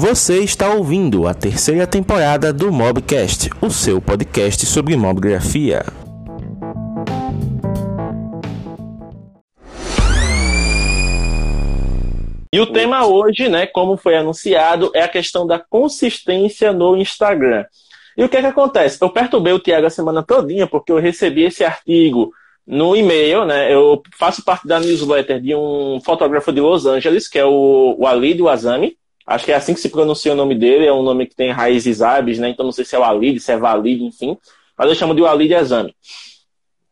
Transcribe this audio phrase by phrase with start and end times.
[0.00, 5.84] Você está ouvindo a terceira temporada do Mobcast, o seu podcast sobre mobgrafia.
[12.52, 17.64] E o tema hoje, né, como foi anunciado, é a questão da consistência no Instagram.
[18.16, 19.02] E o que é que acontece?
[19.02, 22.32] Eu perturbei o Tiago a semana todinha porque eu recebi esse artigo
[22.64, 23.74] no e-mail, né?
[23.74, 28.06] Eu faço parte da newsletter de um fotógrafo de Los Angeles, que é o, o
[28.06, 28.96] Alid Wazami.
[29.28, 31.50] Acho que é assim que se pronuncia o nome dele, é um nome que tem
[31.50, 32.48] raízes árabes, né?
[32.48, 34.38] Então não sei se é o se é Valid, enfim.
[34.76, 35.94] Mas eu chamo de Alid Azami.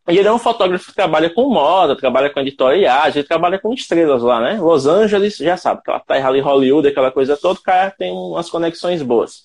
[0.09, 3.73] E ele é um fotógrafo que trabalha com moda, trabalha com editoriais, ele trabalha com
[3.73, 4.61] estrelas lá, né?
[4.61, 8.51] Los Angeles, já sabe, aquela terra ali, Hollywood, aquela coisa toda, o cara tem umas
[8.51, 9.45] conexões boas.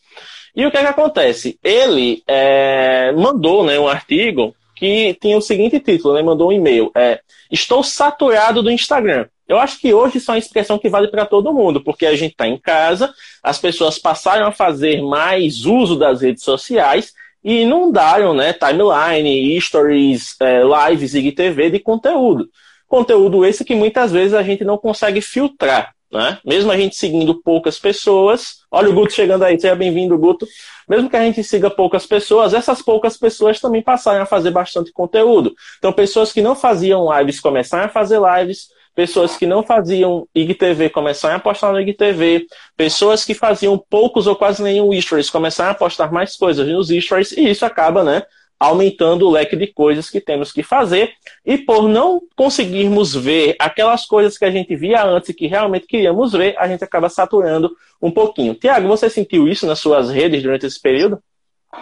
[0.54, 1.58] E o que é que acontece?
[1.64, 6.22] Ele é, mandou né, um artigo que tinha o seguinte título, né?
[6.22, 6.92] Mandou um e-mail.
[6.94, 9.28] É, Estou saturado do Instagram.
[9.52, 12.16] Eu acho que hoje isso é uma expressão que vale para todo mundo, porque a
[12.16, 13.14] gente está em casa,
[13.44, 17.12] as pessoas passaram a fazer mais uso das redes sociais
[17.44, 22.48] e inundaram né, timeline, stories, é, lives, IGTV de conteúdo.
[22.88, 25.94] Conteúdo esse que muitas vezes a gente não consegue filtrar.
[26.10, 26.38] Né?
[26.46, 30.48] Mesmo a gente seguindo poucas pessoas, olha o Guto chegando aí, seja bem-vindo, Guto.
[30.88, 34.94] Mesmo que a gente siga poucas pessoas, essas poucas pessoas também passaram a fazer bastante
[34.94, 35.54] conteúdo.
[35.78, 40.90] Então, pessoas que não faziam lives começaram a fazer lives, pessoas que não faziam IGTV
[40.90, 45.76] começaram a postar no IGTV, pessoas que faziam poucos ou quase nenhum stories começaram a
[45.76, 48.24] postar mais coisas nos stories, e isso acaba, né,
[48.60, 51.14] aumentando o leque de coisas que temos que fazer.
[51.44, 55.88] E por não conseguirmos ver aquelas coisas que a gente via antes e que realmente
[55.88, 58.54] queríamos ver, a gente acaba saturando um pouquinho.
[58.54, 61.20] Tiago, você sentiu isso nas suas redes durante esse período?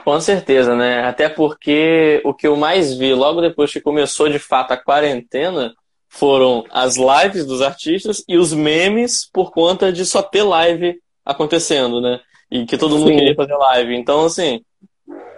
[0.05, 1.03] Com certeza, né?
[1.03, 5.73] Até porque o que eu mais vi logo depois que começou de fato a quarentena
[6.09, 12.01] foram as lives dos artistas e os memes por conta de só ter live acontecendo,
[12.01, 12.19] né?
[12.51, 13.17] E que todo mundo Sim.
[13.17, 13.95] queria fazer live.
[13.95, 14.61] Então, assim,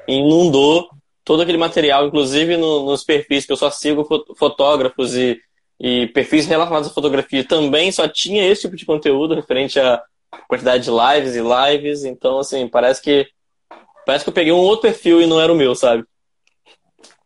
[0.08, 0.90] inundou
[1.26, 5.40] todo aquele material, inclusive no, nos perfis que eu só sigo fotógrafos e,
[5.80, 10.02] e perfis relacionados à fotografia também só tinha esse tipo de conteúdo referente à
[10.48, 12.06] quantidade de lives e lives.
[12.06, 13.28] Então, assim, parece que
[14.06, 16.06] parece que eu peguei um outro perfil e não era o meu, sabe?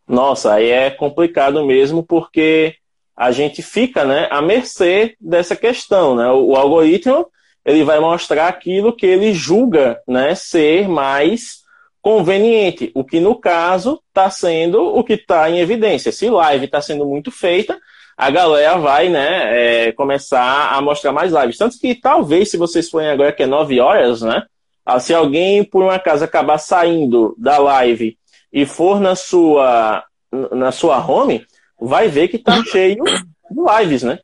[0.08, 2.76] Nossa, aí é complicado mesmo porque
[3.16, 6.30] a gente fica, né, à mercê dessa questão, né?
[6.32, 7.28] O, o algoritmo
[7.66, 11.64] ele vai mostrar aquilo que ele julga, né, ser mais
[12.02, 16.12] conveniente, o que no caso está sendo o que está em evidência.
[16.12, 17.80] Se live está sendo muito feita,
[18.16, 21.58] a galera vai né, é, começar a mostrar mais lives.
[21.58, 24.44] Tanto que talvez, se vocês forem agora que é 9 horas, né?
[24.86, 28.16] Ah, se alguém, por um acaso, acabar saindo da live
[28.54, 30.04] e for na sua,
[30.52, 31.44] na sua home,
[31.80, 34.20] vai ver que está cheio de lives, né?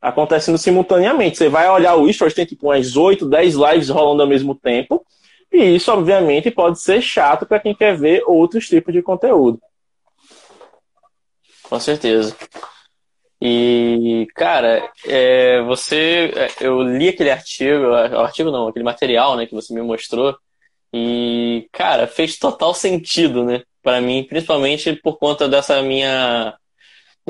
[0.00, 1.36] Acontecendo simultaneamente.
[1.36, 5.04] Você vai olhar o stories, tem tipo umas 8, 10 lives rolando ao mesmo tempo.
[5.52, 9.60] E isso, obviamente, pode ser chato para quem quer ver outros tipos de conteúdo.
[11.68, 12.36] Com certeza.
[13.40, 16.30] E, cara, é, você.
[16.36, 20.36] É, eu li aquele artigo, artigo não, aquele material né, que você me mostrou,
[20.92, 23.62] e, cara, fez total sentido, né?
[23.82, 26.54] Para mim, principalmente por conta dessa minha.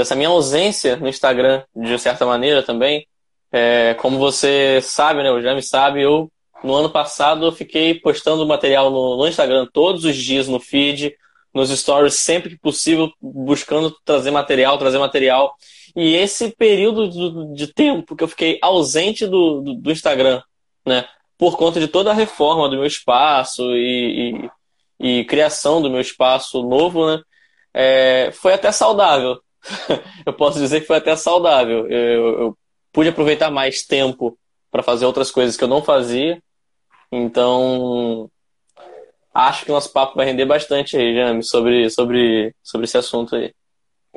[0.01, 3.07] Dessa minha ausência no Instagram, de certa maneira também.
[3.53, 5.31] É, como você sabe, né?
[5.31, 6.31] O Jaime sabe, eu
[6.65, 11.15] no ano passado eu fiquei postando material no, no, Instagram todos os dias no feed,
[11.53, 15.55] nos stories sempre que possível, buscando trazer material, trazer material.
[15.95, 20.43] E esse período de, de tempo que eu fiquei ausente do, do, do, Instagram,
[20.87, 21.07] né?
[21.37, 24.49] Por conta de toda a reforma do meu espaço e,
[25.01, 27.23] e, e criação do meu espaço novo, né?
[27.75, 29.39] É, foi até saudável.
[30.25, 31.87] eu posso dizer que foi até saudável.
[31.89, 32.59] Eu, eu
[32.93, 34.39] pude aproveitar mais tempo
[34.71, 36.41] para fazer outras coisas que eu não fazia
[37.13, 38.31] então,
[39.35, 43.53] acho que nosso papo vai render bastante aí, Jame, sobre, sobre, sobre esse assunto aí.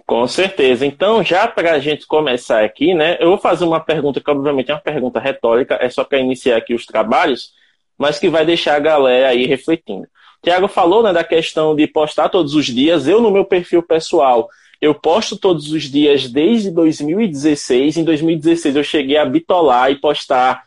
[0.05, 0.85] Com certeza.
[0.85, 4.72] Então, já para a gente começar aqui, né, eu vou fazer uma pergunta que, obviamente,
[4.72, 7.51] é uma pergunta retórica, é só para iniciar aqui os trabalhos,
[7.97, 10.07] mas que vai deixar a galera aí refletindo.
[10.43, 13.07] Tiago falou né, da questão de postar todos os dias.
[13.07, 14.49] Eu, no meu perfil pessoal,
[14.84, 17.96] eu posto todos os dias desde 2016.
[17.96, 20.66] Em 2016, eu cheguei a bitolar e postar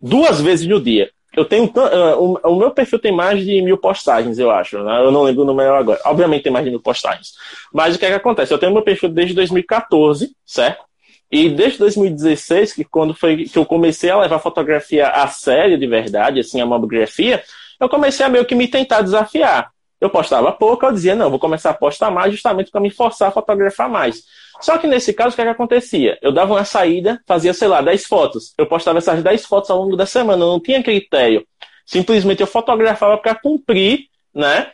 [0.00, 1.10] duas vezes no dia.
[1.36, 1.64] Eu tenho.
[1.64, 4.80] Uh, o, meu perfil tem mais de mil postagens, eu acho.
[4.84, 5.00] Né?
[5.00, 6.00] Eu não lembro o número agora.
[6.04, 7.32] Obviamente tem mais de mil postagens.
[7.74, 8.54] Mas o que, é que acontece?
[8.54, 10.84] Eu tenho meu perfil desde 2014, certo?
[11.28, 15.86] E desde 2016, que quando foi que eu comecei a levar fotografia a sério de
[15.88, 17.42] verdade, assim, a mobografia,
[17.80, 19.72] eu comecei a meio que me tentar desafiar.
[20.00, 23.28] Eu postava pouco, eu dizia, não, vou começar a postar mais justamente para me forçar
[23.28, 24.22] a fotografar mais.
[24.60, 26.18] Só que nesse caso, o que, é que acontecia?
[26.22, 28.54] Eu dava uma saída, fazia, sei lá, 10 fotos.
[28.56, 31.46] Eu postava essas 10 fotos ao longo da semana, eu não tinha critério.
[31.84, 34.70] Simplesmente eu fotografava para cumprir, né?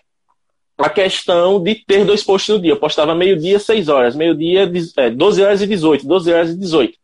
[0.77, 2.73] A questão de ter dois posts no dia.
[2.73, 6.99] Eu postava meio-dia, 6 horas, meio-dia, é, 12 horas e 18, 12 horas e 18.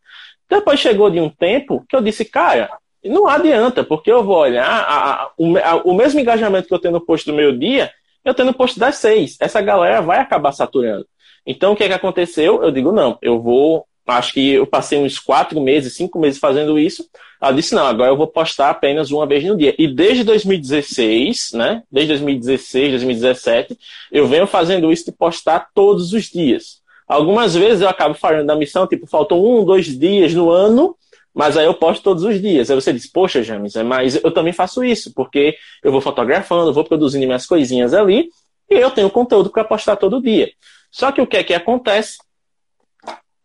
[0.48, 2.68] Depois chegou de um tempo que eu disse, cara,
[3.04, 6.78] não adianta, porque eu vou olhar a, a, o, a, o mesmo engajamento que eu
[6.78, 7.92] tenho no post do meio-dia,
[8.24, 9.36] eu tenho no post das 6.
[9.40, 11.06] Essa galera vai acabar saturando.
[11.46, 12.62] Então, o que, é que aconteceu?
[12.62, 13.86] Eu digo, não, eu vou.
[14.06, 17.08] Acho que eu passei uns quatro meses, cinco meses fazendo isso.
[17.40, 19.74] Ela disse, não, agora eu vou postar apenas uma vez no dia.
[19.78, 21.82] E desde 2016, né?
[21.90, 23.78] Desde 2016, 2017,
[24.10, 26.80] eu venho fazendo isso de postar todos os dias.
[27.06, 30.96] Algumas vezes eu acabo falando da missão, tipo, faltam um, dois dias no ano,
[31.34, 32.70] mas aí eu posto todos os dias.
[32.70, 36.72] Aí você diz, poxa, James, é, mas eu também faço isso, porque eu vou fotografando,
[36.72, 38.28] vou produzindo minhas coisinhas ali,
[38.68, 40.50] e eu tenho conteúdo para postar todo dia.
[40.90, 42.18] Só que o que é que acontece?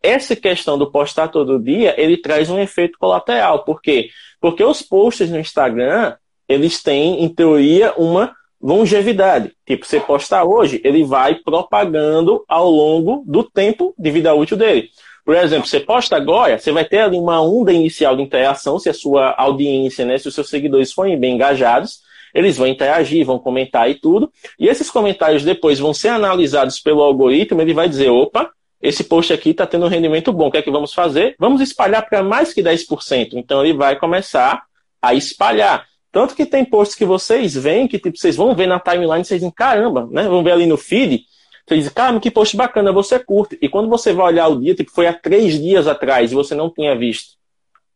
[0.02, 3.64] Essa questão do postar todo dia, ele traz um efeito colateral.
[3.64, 4.10] Por quê?
[4.40, 6.16] Porque os posts no Instagram,
[6.48, 9.52] eles têm, em teoria, uma longevidade.
[9.66, 14.90] Tipo, você postar hoje, ele vai propagando ao longo do tempo de vida útil dele.
[15.26, 18.90] Por exemplo, você posta agora, você vai ter ali uma onda inicial de interação, se
[18.90, 22.02] a sua audiência, né, se os seus seguidores forem bem engajados,
[22.32, 24.32] eles vão interagir, vão comentar e tudo.
[24.60, 28.52] E esses comentários depois vão ser analisados pelo algoritmo, ele vai dizer, opa,
[28.82, 31.36] esse post aqui está tendo um rendimento bom, o que é que vamos fazer?
[31.40, 33.30] Vamos espalhar para mais que 10%.
[33.34, 34.64] Então ele vai começar
[35.02, 35.88] a espalhar.
[36.12, 39.40] Tanto que tem posts que vocês veem, que tipo, vocês vão ver na timeline, vocês
[39.40, 40.28] dizem, caramba, né?
[40.28, 41.24] Vão ver ali no feed,
[41.68, 43.58] você diz, cara, que post bacana, você curte.
[43.60, 46.54] E quando você vai olhar o dia, tipo, foi há três dias atrás e você
[46.54, 47.36] não tinha visto.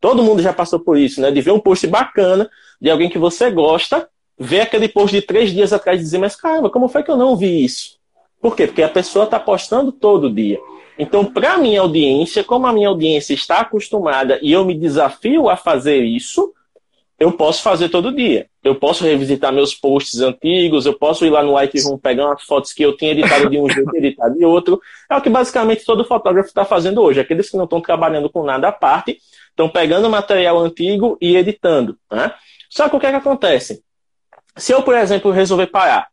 [0.01, 1.29] Todo mundo já passou por isso, né?
[1.29, 2.49] De ver um post bacana
[2.81, 6.35] de alguém que você gosta, ver aquele post de três dias atrás e dizer, mas
[6.35, 7.99] caramba, como foi que eu não vi isso?
[8.41, 8.65] Por quê?
[8.65, 10.59] Porque a pessoa está postando todo dia.
[10.97, 15.49] Então, para a minha audiência, como a minha audiência está acostumada e eu me desafio
[15.49, 16.53] a fazer isso,
[17.19, 18.47] eu posso fazer todo dia.
[18.63, 22.71] Eu posso revisitar meus posts antigos, eu posso ir lá no Lightroom pegar umas fotos
[22.71, 24.81] que eu tinha editado de um jeito e editar de outro.
[25.09, 27.19] É o que basicamente todo fotógrafo está fazendo hoje.
[27.19, 29.19] Aqueles que não estão trabalhando com nada à parte,
[29.49, 31.97] estão pegando material antigo e editando.
[32.09, 32.33] Né?
[32.69, 33.83] Só que o que, é que acontece?
[34.55, 36.07] Se eu, por exemplo, resolver parar,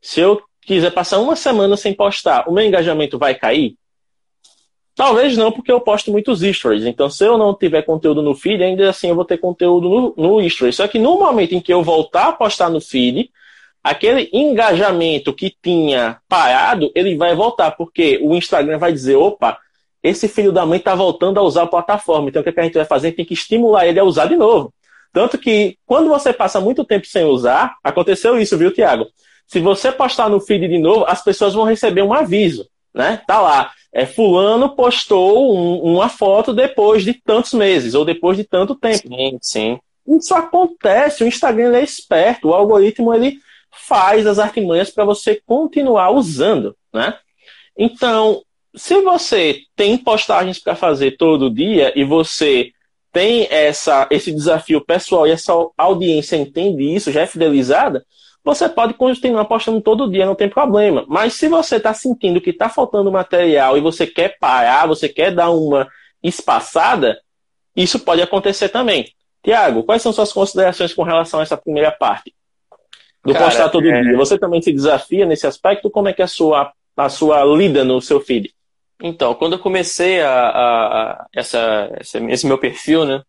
[0.00, 3.76] se eu quiser passar uma semana sem postar, o meu engajamento vai cair?
[4.94, 6.84] Talvez não, porque eu posto muitos stories.
[6.84, 10.38] Então, se eu não tiver conteúdo no feed, ainda assim eu vou ter conteúdo no,
[10.40, 10.72] no.
[10.72, 13.28] Só que no momento em que eu voltar a postar no feed,
[13.82, 19.58] aquele engajamento que tinha parado, ele vai voltar, porque o Instagram vai dizer, opa,
[20.00, 22.28] esse filho da mãe está voltando a usar a plataforma.
[22.28, 23.12] Então, o que, que a gente vai fazer?
[23.12, 24.72] Tem que estimular ele a usar de novo.
[25.12, 29.06] Tanto que, quando você passa muito tempo sem usar, aconteceu isso, viu, Tiago?
[29.46, 33.20] Se você postar no feed de novo, as pessoas vão receber um aviso, né?
[33.26, 38.42] Tá lá é, fulano postou um, uma foto depois de tantos meses ou depois de
[38.42, 39.06] tanto tempo.
[39.06, 39.78] Sim, sim.
[40.06, 43.38] Isso acontece, o Instagram é esperto, o algoritmo ele
[43.70, 47.16] faz as artimanhas para você continuar usando, né?
[47.78, 48.42] Então,
[48.74, 52.72] se você tem postagens para fazer todo dia e você
[53.12, 58.04] tem essa, esse desafio pessoal e essa audiência entende isso, já é fidelizada,
[58.44, 61.04] você pode continuar postando todo dia, não tem problema.
[61.08, 65.34] Mas se você está sentindo que está faltando material e você quer parar, você quer
[65.34, 65.88] dar uma
[66.22, 67.18] espaçada,
[67.74, 69.06] isso pode acontecer também.
[69.42, 72.34] Tiago, quais são suas considerações com relação a essa primeira parte?
[73.24, 74.02] Do Cara, postar todo é...
[74.02, 74.16] dia.
[74.16, 75.90] Você também se desafia nesse aspecto?
[75.90, 78.52] Como é que é a sua, a sua lida no seu feed?
[79.02, 83.22] Então, quando eu comecei a, a, a essa, esse meu perfil, né?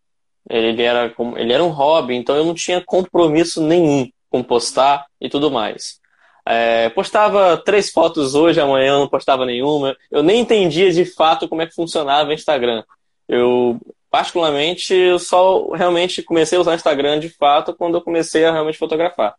[0.48, 5.28] Ele era, ele era um hobby, então eu não tinha compromisso nenhum com postar e
[5.28, 6.00] tudo mais.
[6.48, 9.96] É, postava três fotos hoje, amanhã não postava nenhuma.
[10.10, 12.84] Eu nem entendia de fato como é que funcionava o Instagram.
[13.28, 18.44] Eu, particularmente, eu só realmente comecei a usar o Instagram de fato quando eu comecei
[18.44, 19.34] a realmente fotografar.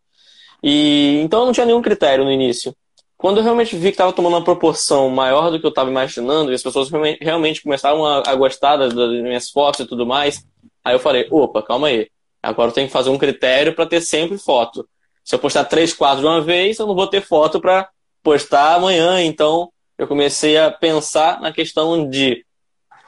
[0.61, 2.75] E então eu não tinha nenhum critério no início.
[3.15, 6.51] Quando eu realmente vi que estava tomando uma proporção maior do que eu estava imaginando,
[6.51, 6.89] e as pessoas
[7.21, 10.45] realmente começaram a, gostar das minhas fotos e tudo mais,
[10.83, 12.09] aí eu falei, opa, calma aí.
[12.47, 14.87] Agora eu tenho que fazer um critério para ter sempre foto.
[15.21, 17.89] Se eu postar três, quatro de uma vez, eu não vou ter foto para
[18.23, 19.21] postar amanhã.
[19.21, 22.45] Então eu comecei a pensar na questão de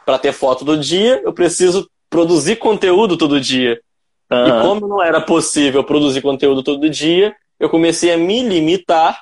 [0.05, 3.79] para ter foto do dia, eu preciso produzir conteúdo todo dia.
[4.29, 4.47] Uhum.
[4.47, 9.21] E como não era possível produzir conteúdo todo dia, eu comecei a me limitar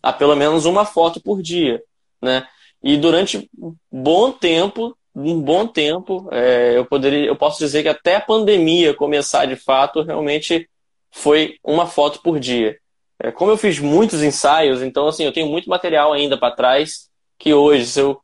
[0.00, 1.82] a pelo menos uma foto por dia,
[2.22, 2.46] né?
[2.80, 6.28] E durante um bom tempo um bom tempo.
[6.30, 10.68] É, eu poderia, eu posso dizer que até a pandemia começar de fato, realmente
[11.10, 12.78] foi uma foto por dia.
[13.18, 17.08] é, como eu fiz muitos ensaios, então assim, eu tenho muito material ainda para trás
[17.38, 18.20] que hoje, se eu,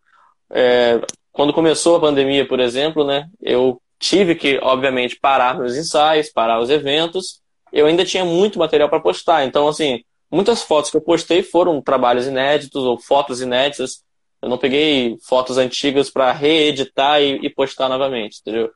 [0.50, 1.00] é,
[1.32, 6.60] quando começou a pandemia, por exemplo, né, eu tive que, obviamente, parar meus ensaios, parar
[6.60, 7.40] os eventos,
[7.72, 9.44] eu ainda tinha muito material para postar.
[9.44, 14.02] Então, assim, muitas fotos que eu postei foram trabalhos inéditos ou fotos inéditas.
[14.42, 18.72] Eu não peguei fotos antigas para reeditar e, e, postar novamente, entendeu?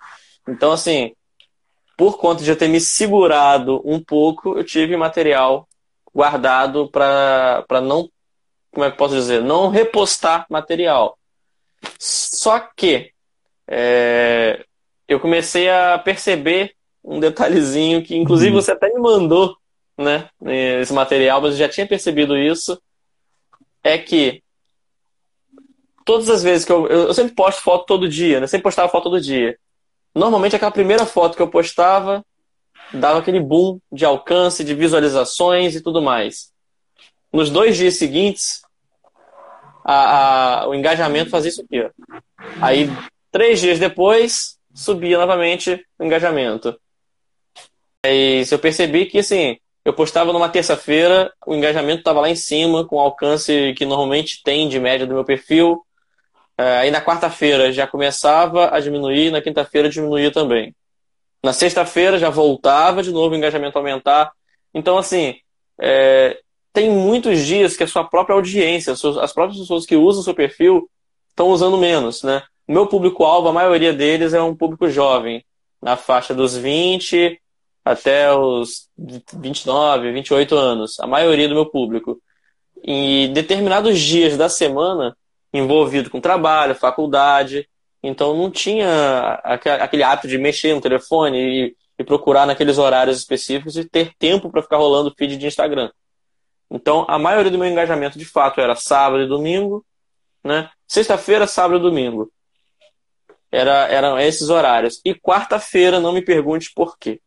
[0.49, 1.13] Então, assim,
[1.97, 5.69] por conta de eu ter me segurado um pouco, eu tive material
[6.15, 8.09] guardado para não,
[8.73, 11.19] como é que posso dizer, não repostar material.
[11.99, 13.11] Só que
[13.67, 14.65] é,
[15.09, 18.63] eu comecei a perceber um detalhezinho que, inclusive, uhum.
[18.63, 19.57] você até me mandou,
[19.99, 20.29] né,
[20.81, 22.81] esse material, mas eu já tinha percebido isso,
[23.83, 24.43] é que
[26.07, 29.05] todas as vezes que eu, eu, sempre posto foto todo dia, né, sempre postava foto
[29.05, 29.59] todo dia.
[30.15, 32.25] Normalmente aquela primeira foto que eu postava
[32.95, 36.53] dava aquele boom de alcance, de visualizações e tudo mais.
[37.33, 38.63] Nos dois dias seguintes,
[39.85, 41.83] a, a, o engajamento fazia isso aqui.
[41.83, 41.91] Ó.
[42.63, 42.89] Aí,
[43.31, 46.79] três dias depois, subia novamente o engajamento.
[48.05, 52.87] E eu percebi que, assim, eu postava numa terça-feira, o engajamento estava lá em cima,
[52.87, 55.86] com o alcance que normalmente tem de média do meu perfil.
[56.59, 60.75] É, aí na quarta-feira já começava a diminuir, na quinta-feira diminuía também.
[61.43, 64.33] Na sexta-feira já voltava de novo o engajamento aumentar.
[64.73, 65.37] Então, assim,
[65.81, 66.41] é,
[66.73, 70.35] tem muitos dias que a sua própria audiência, as próprias pessoas que usam o seu
[70.35, 70.91] perfil
[71.29, 72.43] estão usando menos, né?
[72.67, 75.45] O meu público-alvo, a maioria deles é um público jovem,
[75.81, 77.41] na faixa dos 20
[77.85, 82.21] até os 29, 28 anos, a maioria do meu público.
[82.83, 85.17] Em determinados dias da semana,
[85.59, 87.69] envolvido com trabalho, faculdade,
[88.03, 93.77] então não tinha aquele hábito de mexer no telefone e, e procurar naqueles horários específicos
[93.77, 95.91] e ter tempo para ficar rolando feed de Instagram.
[96.71, 99.85] Então a maioria do meu engajamento de fato era sábado e domingo,
[100.45, 100.71] né?
[100.87, 102.31] Sexta-feira, sábado e domingo.
[103.51, 105.01] Era, eram esses horários.
[105.05, 107.21] E quarta-feira, não me pergunte por quê.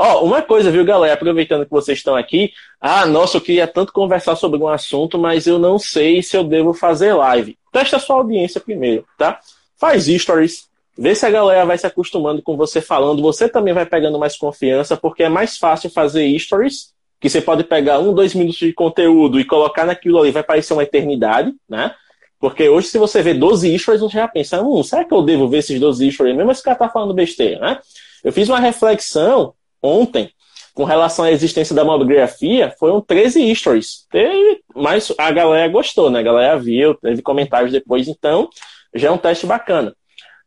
[0.00, 1.14] Ó, oh, uma coisa, viu, galera?
[1.14, 2.52] Aproveitando que vocês estão aqui.
[2.80, 6.44] Ah, nossa, eu queria tanto conversar sobre um assunto, mas eu não sei se eu
[6.44, 7.58] devo fazer live.
[7.72, 9.40] Testa a sua audiência primeiro, tá?
[9.76, 10.68] Faz stories.
[10.96, 13.20] Vê se a galera vai se acostumando com você falando.
[13.22, 17.64] Você também vai pegando mais confiança, porque é mais fácil fazer stories, que você pode
[17.64, 21.92] pegar um, dois minutos de conteúdo e colocar naquilo ali, vai parecer uma eternidade, né?
[22.38, 25.48] Porque hoje, se você vê 12 stories, você já pensa, hum, será que eu devo
[25.48, 26.52] ver esses 12 stories mesmo?
[26.52, 27.80] Esse cara tá falando besteira, né?
[28.22, 30.30] Eu fiz uma reflexão ontem
[30.78, 34.06] com relação à existência da mobigrafia, foram 13 stories.
[34.08, 36.20] Teve, mas a galera gostou, né?
[36.20, 38.48] A galera viu, teve comentários depois, então
[38.94, 39.92] já é um teste bacana.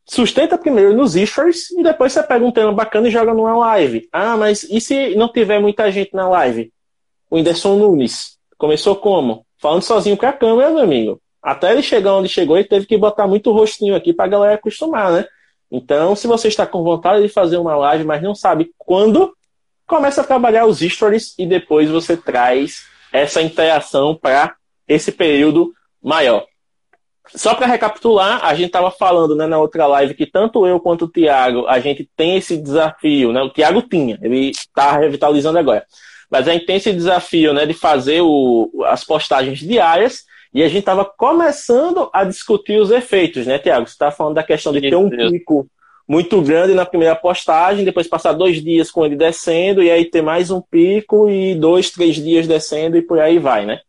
[0.06, 4.08] Sustenta primeiro nos stories e depois você pega um tema bacana e joga numa live.
[4.12, 6.72] Ah, mas e se não tiver muita gente na live?
[7.30, 9.46] O Whindersson Nunes começou como?
[9.58, 11.22] Falando sozinho com a câmera, meu amigo.
[11.44, 14.56] Até ele chegar onde chegou, ele teve que botar muito rostinho aqui para a galera
[14.56, 15.26] acostumar, né?
[15.72, 19.34] Então, se você está com vontade de fazer uma live, mas não sabe quando,
[19.88, 24.56] começa a trabalhar os stories e depois você traz essa interação para
[24.88, 25.72] esse período
[26.04, 26.46] maior.
[27.34, 31.06] Só para recapitular, a gente estava falando né, na outra live que tanto eu quanto
[31.06, 33.42] o Tiago, a gente tem esse desafio, né?
[33.42, 35.86] O Tiago tinha, ele está revitalizando agora.
[36.30, 40.68] Mas a gente tem esse desafio né, de fazer o, as postagens diárias e a
[40.68, 43.88] gente estava começando a discutir os efeitos, né, Tiago?
[43.88, 45.68] Você está falando da questão de ter um pico
[46.08, 50.22] muito grande na primeira postagem, depois passar dois dias com ele descendo, e aí ter
[50.22, 53.80] mais um pico e dois, três dias descendo e por aí vai, né?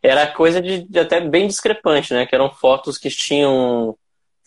[0.00, 2.26] Era coisa de, de até bem discrepante, né?
[2.26, 3.96] Que eram fotos que tinham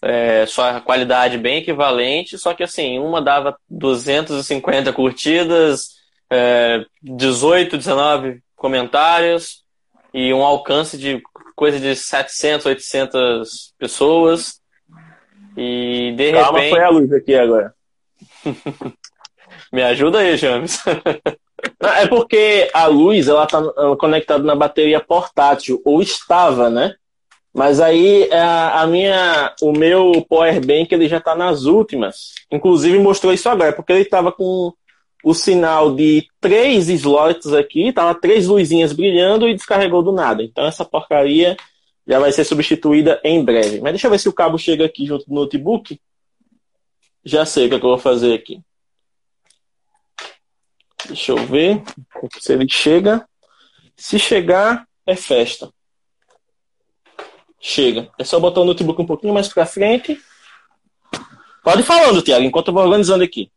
[0.02, 5.90] é, sua qualidade bem equivalente, só que assim, uma dava 250 curtidas,
[6.30, 9.66] é, 18, 19 comentários
[10.14, 11.22] e um alcance de
[11.62, 14.60] coisa de 700, 800 pessoas.
[15.56, 16.72] E de Calma, repente.
[16.72, 17.72] foi a luz aqui agora.
[19.72, 20.84] Me ajuda aí, James.
[22.00, 23.62] é porque a luz ela está
[24.00, 26.96] conectada na bateria portátil, ou estava, né?
[27.54, 32.34] Mas aí a, a minha, o meu power bank ele já está nas últimas.
[32.52, 34.74] Inclusive mostrou isso agora, porque ele estava com
[35.24, 40.44] o sinal de três slots aqui, tava três luzinhas brilhando e descarregou do nada.
[40.44, 41.56] Então essa porcaria
[42.08, 43.80] já vai ser substituída em breve.
[43.80, 46.00] Mas deixa eu ver se o cabo chega aqui junto do notebook.
[47.24, 48.60] Já sei o que, é que eu vou fazer aqui.
[51.06, 51.84] Deixa eu ver
[52.40, 53.28] se ele chega.
[53.96, 55.72] Se chegar, é festa.
[57.60, 58.10] Chega.
[58.18, 60.20] É só botar o notebook um pouquinho mais para frente.
[61.64, 63.52] Pode ir falando, Tiago, enquanto eu vou organizando aqui.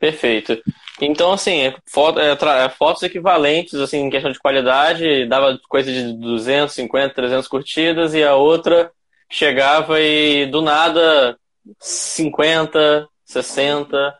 [0.00, 0.60] Perfeito.
[1.00, 5.92] Então, assim, é foto, é, é, fotos equivalentes, assim, em questão de qualidade, dava coisa
[5.92, 8.90] de 250, 300 curtidas, e a outra
[9.30, 11.38] chegava e do nada
[11.78, 14.18] 50, 60.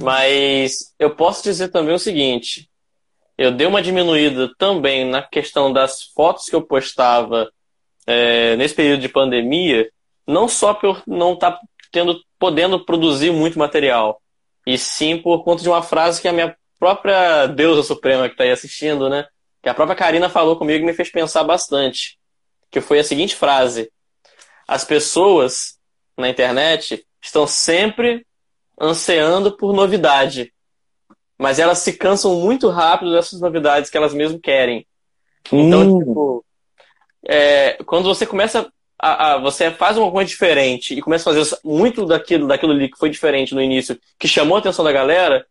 [0.00, 2.68] Mas eu posso dizer também o seguinte:
[3.36, 7.50] eu dei uma diminuída também na questão das fotos que eu postava
[8.06, 9.88] é, nesse período de pandemia,
[10.26, 14.20] não só por não estar tá tendo, podendo produzir muito material,
[14.66, 18.44] e sim por conta de uma frase que a minha própria deusa suprema que está
[18.44, 19.26] aí assistindo, né?
[19.62, 22.18] Que a própria Karina falou comigo e me fez pensar bastante.
[22.70, 23.90] Que foi a seguinte frase:
[24.66, 25.78] As pessoas
[26.16, 28.26] na internet estão sempre
[28.80, 30.52] ansiando por novidade,
[31.38, 34.86] mas elas se cansam muito rápido dessas novidades que elas mesmo querem.
[35.52, 35.98] Então, hum.
[35.98, 36.44] tipo,
[37.26, 38.70] é, quando você começa
[39.04, 42.88] a, a, você faz uma coisa diferente e começa a fazer muito daquilo, daquilo ali
[42.88, 45.46] que foi diferente no início, que chamou a atenção da galera,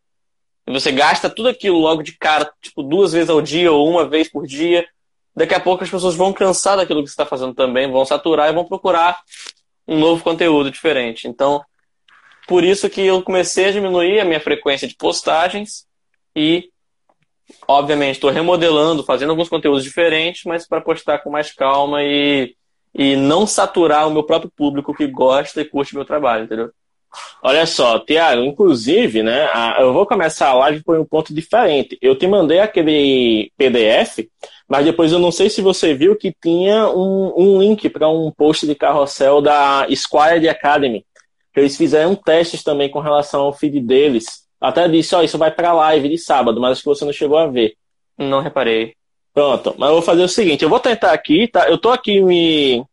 [0.65, 4.07] e você gasta tudo aquilo logo de cara, tipo, duas vezes ao dia ou uma
[4.07, 4.87] vez por dia,
[5.35, 8.49] daqui a pouco as pessoas vão cansar daquilo que você está fazendo também, vão saturar
[8.49, 9.21] e vão procurar
[9.87, 11.27] um novo conteúdo diferente.
[11.27, 11.63] Então,
[12.47, 15.85] por isso que eu comecei a diminuir a minha frequência de postagens
[16.35, 16.71] e,
[17.67, 22.55] obviamente, estou remodelando, fazendo alguns conteúdos diferentes, mas para postar com mais calma e,
[22.93, 26.71] e não saturar o meu próprio público que gosta e curte meu trabalho, entendeu?
[27.41, 31.97] Olha só, Tiago, inclusive, né, a, eu vou começar a live por um ponto diferente.
[32.01, 34.27] Eu te mandei aquele PDF,
[34.67, 38.31] mas depois eu não sei se você viu que tinha um, um link para um
[38.31, 41.05] post de carrossel da Squire Academy.
[41.53, 44.47] Que eles fizeram testes também com relação ao feed deles.
[44.59, 47.37] Até disse, ó, isso vai para live de sábado, mas acho que você não chegou
[47.37, 47.75] a ver.
[48.17, 48.95] Não reparei.
[49.33, 51.67] Pronto, mas eu vou fazer o seguinte, eu vou tentar aqui, tá?
[51.67, 52.85] Eu tô aqui me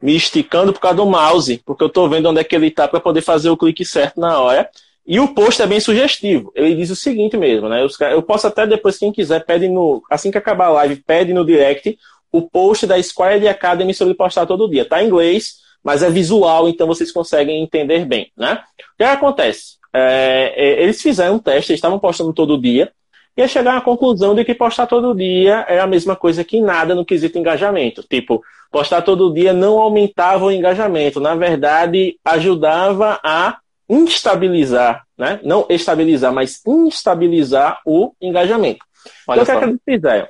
[0.00, 2.86] me esticando por causa do mouse, porque eu estou vendo onde é que ele está
[2.86, 4.68] para poder fazer o clique certo na hora.
[5.06, 6.52] E o post é bem sugestivo.
[6.54, 7.86] Ele diz o seguinte mesmo, né?
[8.12, 10.02] Eu posso até depois, quem quiser, pede no.
[10.10, 11.96] Assim que acabar a live, pede no direct
[12.32, 14.84] o post da Square Academy sobre postar todo dia.
[14.84, 18.62] Tá em inglês, mas é visual, então vocês conseguem entender bem, né?
[18.94, 19.76] O que acontece?
[19.94, 22.92] É, é, eles fizeram um teste, eles estavam postando todo dia,
[23.36, 26.94] e chegar à conclusão de que postar todo dia é a mesma coisa que nada
[26.94, 28.02] no quesito engajamento.
[28.02, 35.38] Tipo, postar todo dia não aumentava o engajamento, na verdade, ajudava a instabilizar, né?
[35.42, 38.84] Não estabilizar, mas instabilizar o engajamento.
[39.28, 40.28] Olha então, o que, é que eles fizeram?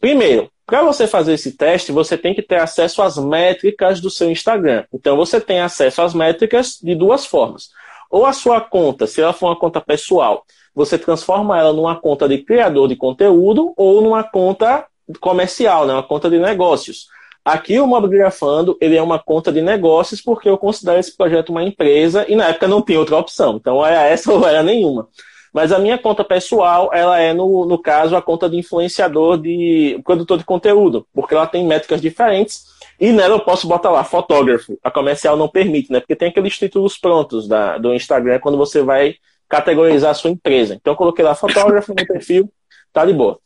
[0.00, 4.30] Primeiro, para você fazer esse teste, você tem que ter acesso às métricas do seu
[4.30, 4.84] Instagram.
[4.92, 7.70] Então, você tem acesso às métricas de duas formas.
[8.10, 12.28] Ou a sua conta, se ela for uma conta pessoal, você transforma ela numa conta
[12.28, 14.86] de criador de conteúdo ou numa conta
[15.20, 15.94] comercial, né?
[15.94, 17.06] uma conta de negócios.
[17.44, 21.64] Aqui o Mobigrafando, ele é uma conta de negócios porque eu considero esse projeto uma
[21.64, 23.56] empresa e na época não tinha outra opção.
[23.56, 25.08] Então era essa ou era nenhuma.
[25.52, 30.00] Mas a minha conta pessoal, ela é, no, no caso, a conta de influenciador, de
[30.04, 32.66] produtor de conteúdo, porque ela tem métricas diferentes
[33.00, 34.78] e nela eu posso botar lá fotógrafo.
[34.84, 35.98] A comercial não permite, né?
[35.98, 39.16] Porque tem aqueles títulos prontos da, do Instagram quando você vai
[39.50, 40.74] categorizar a sua empresa.
[40.74, 42.50] Então eu coloquei lá fotógrafo no perfil,
[42.92, 43.38] tá de boa.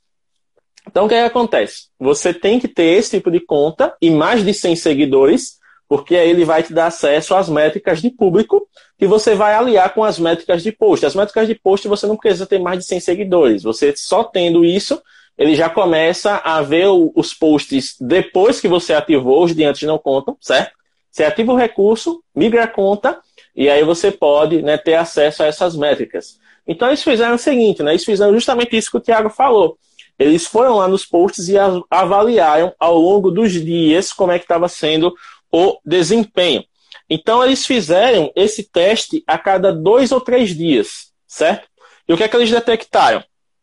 [0.87, 1.88] Então, o que, é que acontece?
[1.99, 6.29] Você tem que ter esse tipo de conta e mais de 100 seguidores, porque aí
[6.29, 10.19] ele vai te dar acesso às métricas de público que você vai aliar com as
[10.19, 11.07] métricas de post.
[11.07, 13.62] As métricas de post você não precisa ter mais de 100 seguidores.
[13.62, 15.03] Você só tendo isso,
[15.38, 19.99] ele já começa a ver os posts depois que você ativou, os de antes não
[19.99, 20.73] contam, certo?
[21.11, 23.21] Você ativa o recurso, migra a conta,
[23.55, 26.38] e aí você pode né, ter acesso a essas métricas.
[26.67, 27.93] Então eles fizeram o seguinte, né?
[27.93, 29.79] Eles fizeram justamente isso que o Thiago falou.
[30.19, 31.55] Eles foram lá nos posts e
[31.90, 35.14] avaliaram ao longo dos dias como é que estava sendo
[35.53, 36.64] o desempenho.
[37.09, 41.69] Então eles fizeram esse teste a cada dois ou três dias, certo?
[42.09, 43.23] E o que é que eles detectaram?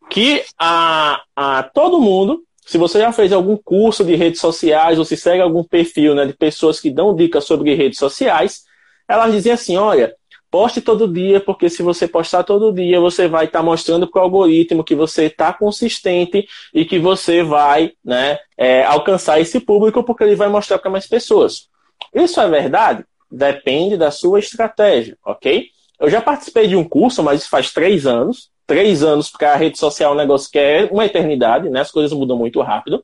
[0.09, 5.05] Que a, a todo mundo, se você já fez algum curso de redes sociais ou
[5.05, 8.63] se segue algum perfil né, de pessoas que dão dicas sobre redes sociais,
[9.11, 10.15] elas dizem assim: olha,
[10.51, 14.19] Poste todo dia, porque se você postar todo dia, você vai estar tá mostrando para
[14.19, 20.03] o algoritmo que você está consistente e que você vai né, é, alcançar esse público,
[20.03, 21.69] porque ele vai mostrar para mais pessoas.
[22.13, 23.05] Isso é verdade?
[23.31, 25.67] Depende da sua estratégia, ok?
[25.97, 28.51] Eu já participei de um curso, mas faz três anos.
[28.67, 31.79] Três anos para a rede social é um negócio que é uma eternidade, né?
[31.79, 33.01] As coisas mudam muito rápido.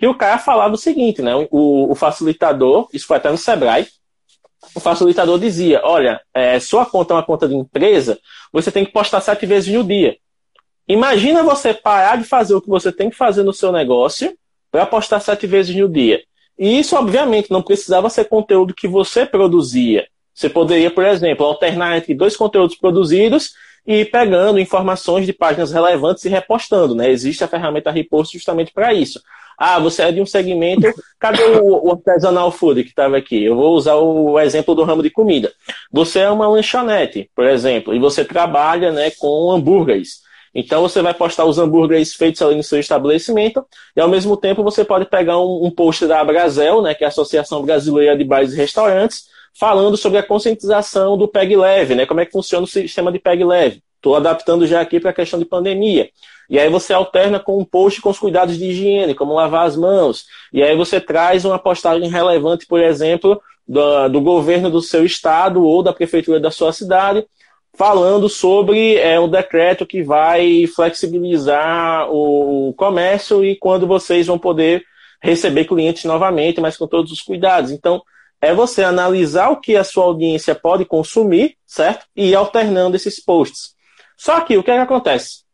[0.00, 1.34] E o cara falava o seguinte, né?
[1.50, 3.88] O, o facilitador, isso foi até no Sebrae,
[4.76, 8.18] o facilitador dizia: olha, é, sua conta é uma conta de empresa,
[8.52, 10.16] você tem que postar sete vezes no dia.
[10.86, 14.36] Imagina você parar de fazer o que você tem que fazer no seu negócio
[14.70, 16.22] para postar sete vezes no dia.
[16.58, 20.06] E isso, obviamente, não precisava ser conteúdo que você produzia.
[20.32, 23.54] Você poderia, por exemplo, alternar entre dois conteúdos produzidos
[23.86, 27.10] e pegando informações de páginas relevantes e repostando, né?
[27.10, 29.20] Existe a ferramenta Repost justamente para isso.
[29.58, 30.86] Ah, você é de um segmento.
[31.18, 33.44] Cadê o, o artesanal food que estava aqui?
[33.44, 35.52] Eu vou usar o exemplo do ramo de comida.
[35.90, 40.26] Você é uma lanchonete, por exemplo, e você trabalha né, com hambúrgueres.
[40.54, 43.64] Então você vai postar os hambúrgueres feitos ali no seu estabelecimento
[43.94, 47.06] e ao mesmo tempo você pode pegar um, um post da Abrazel, né, que é
[47.06, 49.26] a Associação Brasileira de Bares e Restaurantes,
[49.58, 53.18] falando sobre a conscientização do PEG leve, né, como é que funciona o sistema de
[53.18, 53.82] PEG leve.
[53.96, 56.10] Estou adaptando já aqui para a questão de pandemia.
[56.48, 59.76] E aí você alterna com um post com os cuidados de higiene, como lavar as
[59.76, 60.26] mãos.
[60.52, 65.64] E aí você traz uma postagem relevante, por exemplo, do, do governo do seu estado
[65.64, 67.26] ou da prefeitura da sua cidade,
[67.76, 74.84] falando sobre é, um decreto que vai flexibilizar o comércio e quando vocês vão poder
[75.20, 77.72] receber clientes novamente, mas com todos os cuidados.
[77.72, 78.02] Então,
[78.46, 82.06] é você analisar o que a sua audiência pode consumir, certo?
[82.14, 83.74] E ir alternando esses posts.
[84.16, 85.44] Só que o que, é que acontece?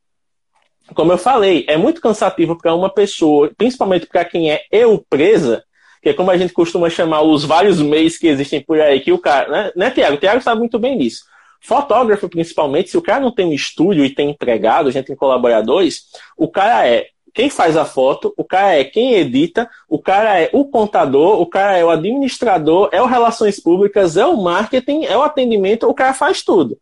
[0.94, 5.64] Como eu falei, é muito cansativo para uma pessoa, principalmente para quem é eu presa,
[6.02, 9.12] que é como a gente costuma chamar os vários meios que existem por aí, que
[9.12, 10.18] o cara, né, né Tiago?
[10.18, 11.24] Tiago sabe muito bem disso.
[11.60, 15.16] Fotógrafo, principalmente, se o cara não tem um estúdio e tem empregado, a gente tem
[15.16, 20.40] colaboradores, o cara é quem faz a foto, o cara é quem edita, o cara
[20.40, 25.04] é o contador, o cara é o administrador, é o relações públicas, é o marketing,
[25.04, 26.76] é o atendimento, o cara faz tudo.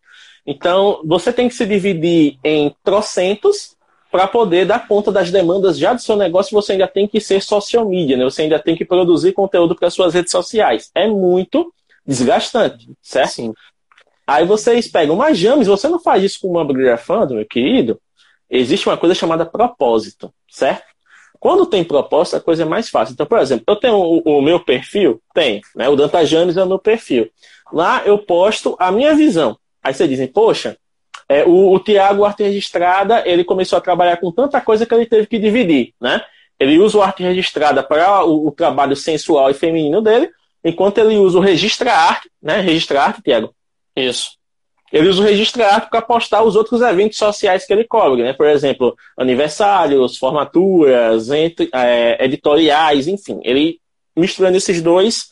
[0.47, 3.77] Então, você tem que se dividir em trocentos
[4.11, 7.41] para poder dar conta das demandas já do seu negócio, você ainda tem que ser
[7.41, 8.25] social media, né?
[8.25, 10.91] Você ainda tem que produzir conteúdo para suas redes sociais.
[10.95, 11.73] É muito
[12.05, 13.31] desgastante, certo?
[13.31, 13.53] Sim.
[14.27, 18.01] Aí vocês pegam, mas James, você não faz isso com uma grafando, meu querido?
[18.51, 20.91] Existe uma coisa chamada propósito, certo?
[21.39, 23.15] Quando tem propósito, a coisa é mais fácil.
[23.15, 25.23] Então, por exemplo, eu tenho o, o meu perfil?
[25.33, 25.89] Tem, né?
[25.89, 27.31] O Danta James é o perfil.
[27.73, 29.57] Lá eu posto a minha visão.
[29.83, 30.77] Aí vocês dizem, poxa,
[31.29, 35.07] é, o, o Tiago Arte Registrada, ele começou a trabalhar com tanta coisa que ele
[35.07, 36.21] teve que dividir, né?
[36.59, 40.29] Ele usa o Arte Registrada para o, o trabalho sensual e feminino dele,
[40.63, 42.61] enquanto ele usa o Registra Arte, né?
[42.61, 43.55] Registra Arte, Tiago,
[43.97, 44.40] isso.
[44.93, 48.33] Ele usa o registro para postar os outros eventos sociais que ele cobre, né?
[48.33, 53.41] Por exemplo, aniversários, formaturas, entre, é, editoriais, enfim.
[53.45, 53.79] Ele
[54.17, 55.31] misturando esses dois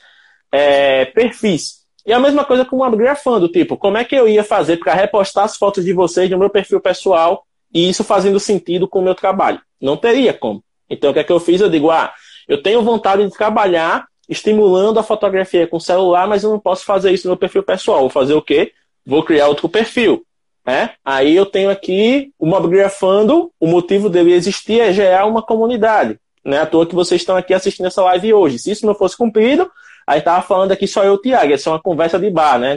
[0.53, 1.79] é, perfis.
[2.07, 4.95] E a mesma coisa com o upgrafando, tipo, como é que eu ia fazer para
[4.95, 7.45] repostar as fotos de vocês no meu perfil pessoal
[7.75, 9.61] e isso fazendo sentido com o meu trabalho?
[9.81, 10.63] Não teria como.
[10.89, 11.61] Então, o que é que eu fiz?
[11.61, 12.13] Eu digo, ah,
[12.49, 17.13] eu tenho vontade de trabalhar estimulando a fotografia com celular, mas eu não posso fazer
[17.13, 18.01] isso no meu perfil pessoal.
[18.01, 18.73] Vou fazer o quê?
[19.09, 20.23] Vou criar outro perfil.
[20.67, 20.91] Né?
[21.03, 26.19] Aí eu tenho aqui o Mobgrafando, o motivo dele existir é gerar uma comunidade.
[26.45, 26.61] Né?
[26.61, 28.59] À toa que vocês estão aqui assistindo essa live hoje.
[28.59, 29.71] Se isso não fosse cumprido,
[30.07, 32.59] aí tava falando aqui só eu e o Tiago, essa é uma conversa de bar,
[32.59, 32.77] né?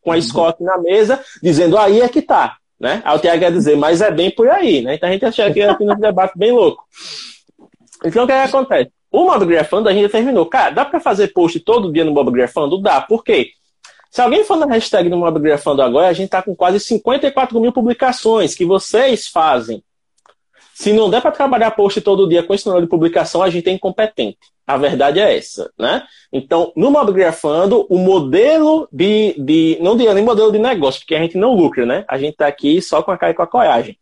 [0.00, 0.22] Com a uhum.
[0.22, 2.56] Scott na mesa, dizendo aí é que tá.
[2.78, 3.02] Né?
[3.04, 4.94] Aí o Tiago ia dizer, mas é bem por aí, né?
[4.94, 6.84] Então a gente achou que aqui no debate bem louco.
[8.04, 8.92] Então o que, é que acontece?
[9.10, 10.46] O Mob Grafando a gente terminou.
[10.46, 12.80] Cara, dá para fazer post todo dia no Mob Grafando?
[12.80, 13.00] Dá.
[13.00, 13.50] Por quê?
[14.14, 17.60] Se alguém for na hashtag do Mob Grafando agora, a gente tá com quase 54
[17.60, 19.82] mil publicações que vocês fazem.
[20.72, 23.68] Se não der para trabalhar post todo dia com esse número de publicação, a gente
[23.68, 24.38] é incompetente.
[24.64, 26.04] A verdade é essa, né?
[26.32, 29.78] Então, no Mob Grafando, o modelo de, de.
[29.80, 32.04] Não diria nem modelo de negócio, porque a gente não lucra, né?
[32.08, 33.98] A gente está aqui só com a cara e com a coragem.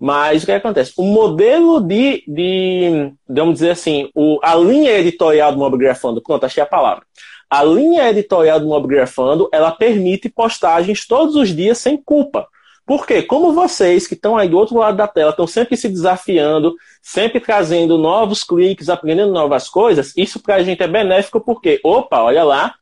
[0.00, 0.94] Mas o que acontece?
[0.96, 6.62] O modelo de, de vamos dizer assim, o, a linha editorial do Mobgrafando, pronto, achei
[6.62, 7.04] a palavra.
[7.50, 12.46] A linha editorial do Mobgrafando, ela permite postagens todos os dias sem culpa.
[12.86, 16.74] Porque, como vocês que estão aí do outro lado da tela estão sempre se desafiando,
[17.02, 22.22] sempre trazendo novos cliques, aprendendo novas coisas, isso para a gente é benéfico porque, opa,
[22.22, 22.74] olha lá,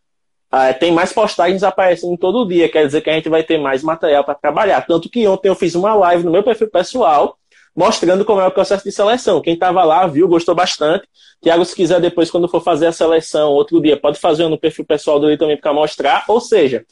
[0.51, 3.83] ah, tem mais postagens aparecendo todo dia, quer dizer que a gente vai ter mais
[3.83, 4.87] material para trabalhar.
[4.87, 7.38] Tanto que ontem eu fiz uma live no meu perfil pessoal
[7.79, 9.41] mostrando como é o processo de seleção.
[9.41, 11.07] Quem estava lá viu, gostou bastante.
[11.41, 14.85] Tiago, se quiser depois, quando for fazer a seleção outro dia, pode fazer no perfil
[14.85, 16.25] pessoal dele também para mostrar.
[16.27, 16.85] Ou seja,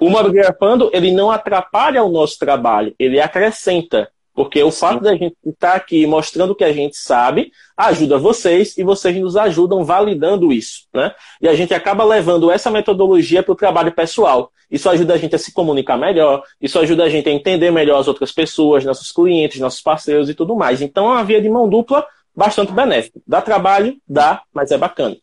[0.00, 4.10] o Mobgrafando, ele não atrapalha o nosso trabalho, ele acrescenta.
[4.34, 4.78] Porque o Sim.
[4.78, 9.16] fato da gente estar aqui mostrando o que a gente sabe ajuda vocês e vocês
[9.16, 10.86] nos ajudam validando isso.
[10.92, 11.14] Né?
[11.40, 14.50] E a gente acaba levando essa metodologia para o trabalho pessoal.
[14.70, 18.00] Isso ajuda a gente a se comunicar melhor, isso ajuda a gente a entender melhor
[18.00, 20.80] as outras pessoas, nossos clientes, nossos parceiros e tudo mais.
[20.80, 23.20] Então é uma via de mão dupla bastante benéfica.
[23.26, 23.96] Dá trabalho?
[24.08, 25.16] Dá, mas é bacana.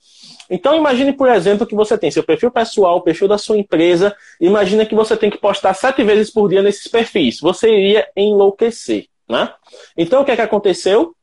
[0.49, 4.15] Então imagine, por exemplo, que você tem seu perfil pessoal, o perfil da sua empresa.
[4.41, 7.39] Imagina que você tem que postar sete vezes por dia nesses perfis.
[7.39, 9.53] Você iria enlouquecer, né?
[9.95, 11.13] Então o que é que aconteceu?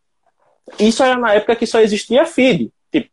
[0.79, 2.71] Isso era na época que só existia feed.
[2.91, 3.09] Tipo,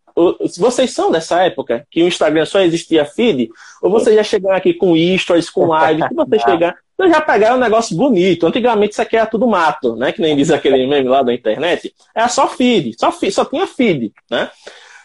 [0.58, 3.50] vocês são dessa época que o Instagram só existia feed?
[3.82, 6.08] Ou vocês já chegaram aqui com stories, com live?
[6.08, 6.76] Que você chegar?
[6.94, 8.46] Então já pegaram um negócio bonito.
[8.46, 10.12] Antigamente isso aqui era tudo mato, né?
[10.12, 11.94] Que nem diz aquele meme lá da internet.
[12.16, 14.50] Era só feed, só, feed, só tinha feed, né?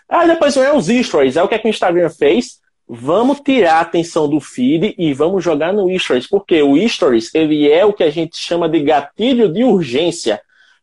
[0.08, 1.36] Aí depois vem os stories.
[1.36, 2.58] É o que, é que o Instagram fez.
[2.88, 6.26] Vamos tirar a atenção do feed e vamos jogar no stories.
[6.26, 10.40] Porque o stories, ele é o que a gente chama de gatilho de urgência.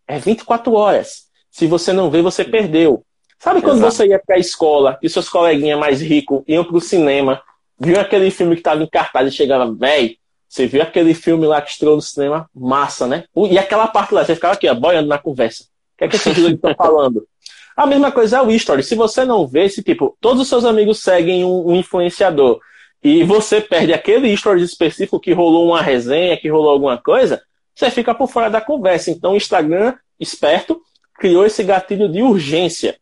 [0.08, 1.26] É 24 horas.
[1.50, 3.04] Se você não vê, você perdeu.
[3.40, 3.94] Sabe quando Exato.
[3.94, 7.42] você ia para a escola e seus coleguinhas mais ricos iam para o cinema,
[7.80, 11.62] viu aquele filme que estava em cartaz e chegava, véi, você viu aquele filme lá
[11.62, 12.50] que estreou no cinema?
[12.56, 13.26] Massa, né?
[13.36, 15.64] E aquela parte lá, você ficava aqui, ó, boiando na conversa.
[15.64, 17.28] O que é que esses dois estão falando?
[17.76, 18.84] A mesma coisa é o history.
[18.84, 22.60] Se você não vê, se tipo, todos os seus amigos seguem um, um influenciador
[23.04, 27.42] e você perde aquele history específico que rolou uma resenha, que rolou alguma coisa,
[27.76, 29.12] você fica por fora da conversa.
[29.12, 30.82] Então o Instagram, esperto,
[31.14, 32.98] criou esse gatilho de urgência.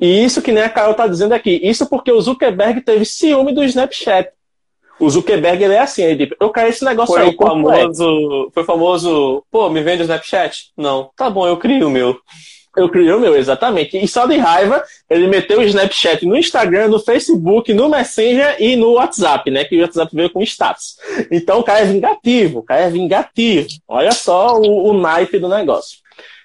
[0.00, 1.60] E isso que nem a Carol está dizendo aqui.
[1.62, 4.30] Isso porque o Zuckerberg teve ciúme do Snapchat.
[4.98, 7.36] O Zuckerberg ele é assim, ele eu quero esse negócio foi aí.
[7.36, 10.72] O famoso, foi famoso, pô, me vende o Snapchat?
[10.76, 11.10] Não.
[11.16, 12.18] Tá bom, eu crio o meu.
[12.78, 13.98] Eu criei o meu, exatamente.
[13.98, 18.76] E só de raiva, ele meteu o Snapchat no Instagram, no Facebook, no Messenger e
[18.76, 19.64] no WhatsApp, né?
[19.64, 20.96] Que o WhatsApp veio com status.
[21.30, 23.66] Então o cara é vingativo, o cara é vingativo.
[23.88, 25.98] Olha só o, o naipe do negócio.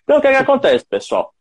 [0.04, 1.32] Então o que, é que acontece, pessoal?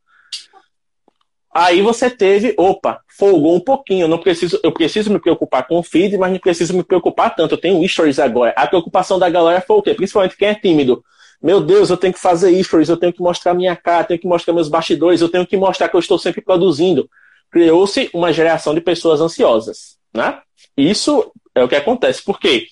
[1.54, 4.04] Aí você teve, opa, folgou um pouquinho.
[4.04, 7.34] Eu não preciso, eu preciso me preocupar com o feed, mas não preciso me preocupar
[7.34, 7.54] tanto.
[7.54, 8.54] Eu tenho stories agora.
[8.56, 9.94] A preocupação da galera foi o quê?
[9.94, 11.04] Principalmente quem é tímido.
[11.42, 14.28] Meu Deus, eu tenho que fazer stories, eu tenho que mostrar minha cara, tenho que
[14.28, 17.10] mostrar meus bastidores, eu tenho que mostrar que eu estou sempre produzindo.
[17.50, 20.40] Criou-se uma geração de pessoas ansiosas, né?
[20.76, 22.22] Isso é o que acontece.
[22.22, 22.66] Por quê?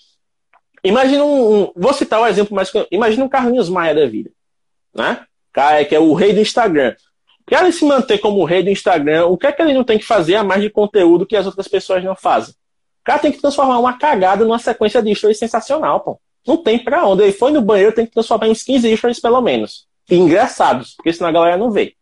[0.85, 4.31] Imagina um, um vou citar um exemplo mais, imagina um Carlinhos Maia da vida,
[4.95, 5.27] né?
[5.53, 6.95] Cara, que é o rei do Instagram.
[7.45, 9.99] Para ele se manter como rei do Instagram, o que é que ele não tem
[9.99, 12.55] que fazer a mais de conteúdo que as outras pessoas não fazem?
[13.01, 16.21] O cara tem que transformar uma cagada numa sequência de stories sensacional, pô.
[16.47, 17.23] Não tem pra onde.
[17.23, 19.87] Ele foi no banheiro, tem que transformar em 15 stories pelo menos.
[20.11, 21.95] E engraçados, porque senão a galera não vê.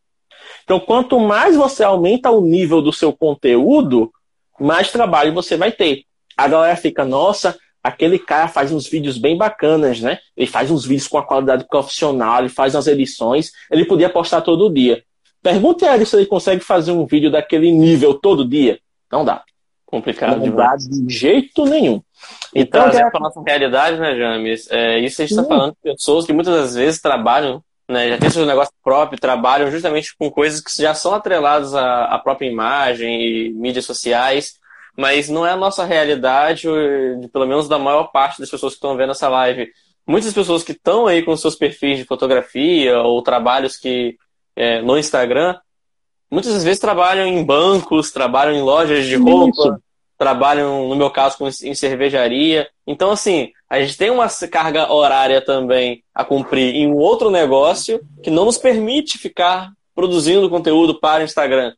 [0.64, 4.10] Então, quanto mais você aumenta o nível do seu conteúdo,
[4.60, 6.04] mais trabalho você vai ter.
[6.36, 10.18] A galera fica, nossa, aquele cara faz uns vídeos bem bacanas, né?
[10.36, 14.40] Ele faz uns vídeos com a qualidade profissional, ele faz umas edições, ele podia postar
[14.40, 15.02] todo dia.
[15.42, 18.78] Pergunte a ele se ele consegue fazer um vídeo daquele nível todo dia.
[19.10, 19.42] Não dá.
[19.86, 22.02] Complicado Não dá de jeito nenhum.
[22.54, 23.10] Então, então é...
[23.10, 24.70] para nossa realidade, né, James?
[24.70, 28.18] É, isso a gente está falando de pessoas que muitas das vezes trabalham, né, já
[28.18, 32.46] têm seu negócio próprio, trabalham justamente com coisas que já são atreladas à, à própria
[32.46, 34.54] imagem e mídias sociais,
[34.96, 36.66] mas não é a nossa realidade,
[37.32, 39.70] pelo menos da maior parte das pessoas que estão vendo essa live.
[40.06, 44.16] Muitas pessoas que estão aí com seus perfis de fotografia ou trabalhos que
[44.56, 45.56] é, no Instagram,
[46.30, 49.82] muitas vezes trabalham em bancos, trabalham em lojas de roupa, Isso.
[50.18, 52.68] Trabalham, no meu caso, em cervejaria.
[52.86, 58.00] Então, assim, a gente tem uma carga horária também a cumprir em um outro negócio
[58.22, 61.72] que não nos permite ficar produzindo conteúdo para o Instagram.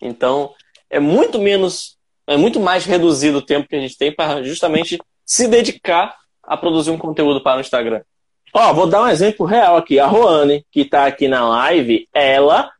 [0.00, 0.52] Então,
[0.90, 4.98] é muito menos, é muito mais reduzido o tempo que a gente tem para justamente
[5.24, 8.02] se dedicar a produzir um conteúdo para o Instagram.
[8.52, 9.98] Ó, vou dar um exemplo real aqui.
[9.98, 12.70] A Roane, que está aqui na live, ela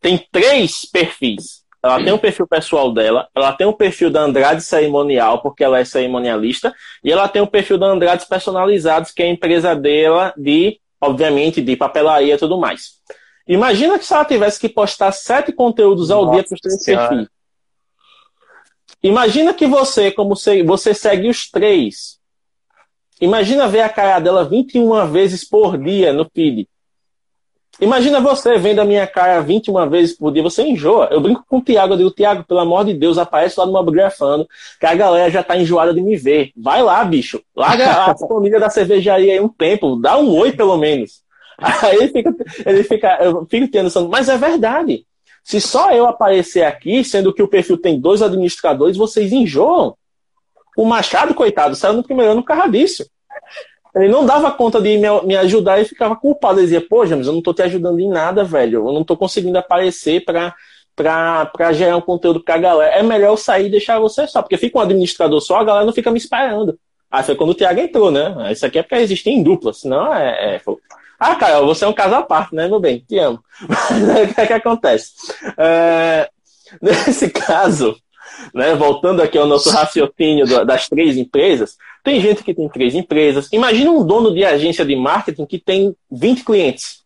[0.00, 1.59] tem três perfis.
[1.82, 5.78] Ela tem um perfil pessoal dela, ela tem um perfil da Andrade Cerimonial, porque ela
[5.78, 10.34] é cerimonialista, e ela tem um perfil da Andrade Personalizados, que é a empresa dela
[10.36, 13.00] de, obviamente, de papelaria e tudo mais.
[13.48, 16.84] Imagina que se ela tivesse que postar sete conteúdos ao Nossa dia para os três
[16.84, 17.28] perfis.
[19.02, 22.20] Imagina que você, como você segue os três,
[23.20, 26.66] Imagina ver a cara dela 21 vezes por dia no feed.
[27.78, 31.08] Imagina você vendo a minha cara 21 vezes por dia, você enjoa.
[31.10, 33.72] Eu brinco com o Tiago, eu digo, Tiago, pelo amor de Deus, aparece lá no
[33.72, 34.46] Mobgrafando,
[34.78, 36.52] que a galera já tá enjoada de me ver.
[36.56, 37.42] Vai lá, bicho.
[37.56, 41.22] Larga a família da cervejaria aí um tempo, dá um oi pelo menos.
[41.60, 45.04] Aí ele fica, ele fica, eu fico tendo, mas é verdade.
[45.44, 49.94] Se só eu aparecer aqui, sendo que o perfil tem dois administradores, vocês enjoam.
[50.74, 53.04] O Machado, coitado, saiu no primeiro ano disso.
[53.94, 56.58] Ele não dava conta de me, me ajudar e ficava culpado.
[56.58, 58.88] Ele dizia, pô, James, eu não tô te ajudando em nada, velho.
[58.88, 60.54] Eu não tô conseguindo aparecer pra,
[60.94, 62.94] pra, pra gerar um conteúdo pra galera.
[62.94, 65.86] É melhor eu sair e deixar você só, porque fica um administrador só, a galera
[65.86, 66.78] não fica me esperando.
[67.10, 68.52] Aí foi quando o Thiago entrou, né?
[68.52, 70.56] Isso aqui é porque existir em dupla, senão é.
[70.56, 70.60] é
[71.18, 73.04] ah, Caio, você é um caso à parte, né, meu bem?
[73.06, 73.42] Te amo.
[73.68, 75.12] o que é que acontece?
[75.58, 76.30] É,
[76.80, 77.96] nesse caso,
[78.54, 83.48] né, voltando aqui ao nosso raciocínio das três empresas, tem gente que tem três empresas.
[83.52, 87.00] Imagina um dono de agência de marketing que tem 20 clientes.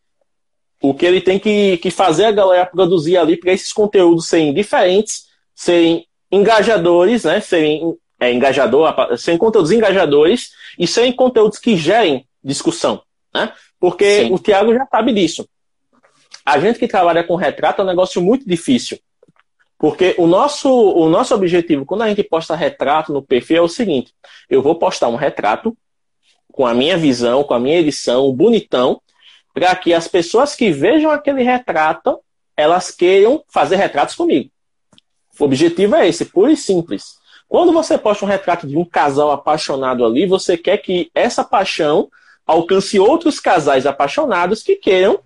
[0.80, 4.52] O que ele tem que, que fazer a galera produzir ali para esses conteúdos serem
[4.52, 12.26] diferentes, serem engajadores, né, serem é, engajador, sem conteúdos engajadores e sem conteúdos que gerem
[12.42, 13.52] discussão, né?
[13.80, 14.32] Porque Sim.
[14.32, 15.46] o Tiago já sabe disso.
[16.44, 18.98] A gente que trabalha com retrato é um negócio muito difícil.
[19.78, 23.68] Porque o nosso, o nosso objetivo, quando a gente posta retrato no perfil, é o
[23.68, 24.12] seguinte:
[24.48, 25.76] eu vou postar um retrato
[26.52, 29.00] com a minha visão, com a minha edição, bonitão,
[29.52, 32.20] para que as pessoas que vejam aquele retrato,
[32.56, 34.50] elas queiram fazer retratos comigo.
[35.38, 37.18] O objetivo é esse, puro e simples.
[37.48, 42.08] Quando você posta um retrato de um casal apaixonado ali, você quer que essa paixão
[42.46, 45.18] alcance outros casais apaixonados que queiram,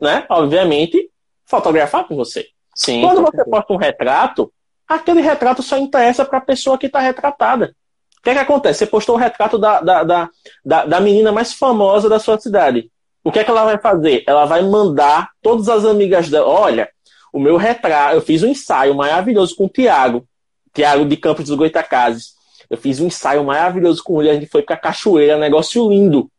[0.00, 1.10] né, obviamente,
[1.44, 2.48] fotografar com você.
[2.74, 4.52] Sim, Quando você posta um retrato,
[4.88, 7.74] aquele retrato só interessa para a pessoa que está retratada.
[8.18, 8.80] O que, é que acontece?
[8.80, 10.30] Você postou o retrato da, da, da,
[10.64, 12.90] da, da menina mais famosa da sua cidade.
[13.22, 14.24] O que é que ela vai fazer?
[14.26, 16.46] Ela vai mandar todas as amigas dela.
[16.46, 16.88] Olha,
[17.32, 20.26] o meu retrato, eu fiz um ensaio maravilhoso com o Tiago,
[20.72, 22.34] Tiago de Campos dos Goitacazes.
[22.68, 26.30] Eu fiz um ensaio maravilhoso com ele, a gente foi pra cachoeira, negócio lindo.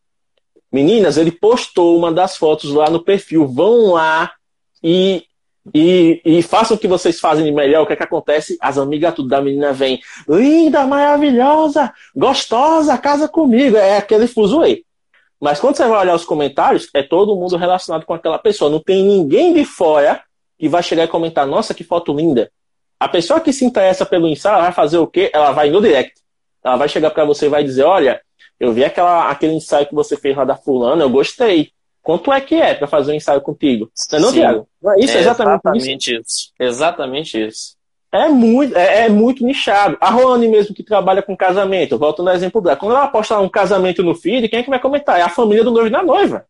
[0.71, 3.48] Meninas, ele postou uma das fotos lá no perfil.
[3.48, 4.32] Vão lá
[4.84, 5.24] e
[5.73, 7.84] e, e façam o que vocês fazem de melhor.
[7.84, 8.58] O que é que acontece?
[8.62, 9.99] As amigas tudo da menina vêm.
[10.28, 13.75] Linda, maravilhosa, gostosa, casa comigo.
[13.78, 14.84] É aquele fuzuê.
[15.39, 18.69] Mas quando você vai olhar os comentários, é todo mundo relacionado com aquela pessoa.
[18.69, 20.21] Não tem ninguém de fora
[20.58, 22.51] que vai chegar e comentar: Nossa, que foto linda.
[22.99, 25.30] A pessoa que se interessa pelo ensaio, vai fazer o quê?
[25.34, 26.21] Ela vai no direct.
[26.63, 28.21] Ela vai chegar para você e vai dizer: Olha,
[28.60, 31.75] eu vi aquela, aquele ensaio que você fez lá da fulana, eu gostei.
[32.06, 33.89] Quanto é que é para fazer um ensaio contigo?
[34.12, 34.68] Não é não, Thiago?
[34.86, 36.22] É isso, é exatamente, exatamente isso.
[36.22, 36.54] isso.
[36.60, 37.76] Exatamente isso.
[38.12, 39.98] É muito, é, é, muito nichado.
[40.00, 42.76] A Roane mesmo que trabalha com casamento, volto no exemplo dela.
[42.76, 45.20] Quando ela posta um casamento no feed, quem é que vai comentar?
[45.20, 46.46] É a família do noivo e da noiva.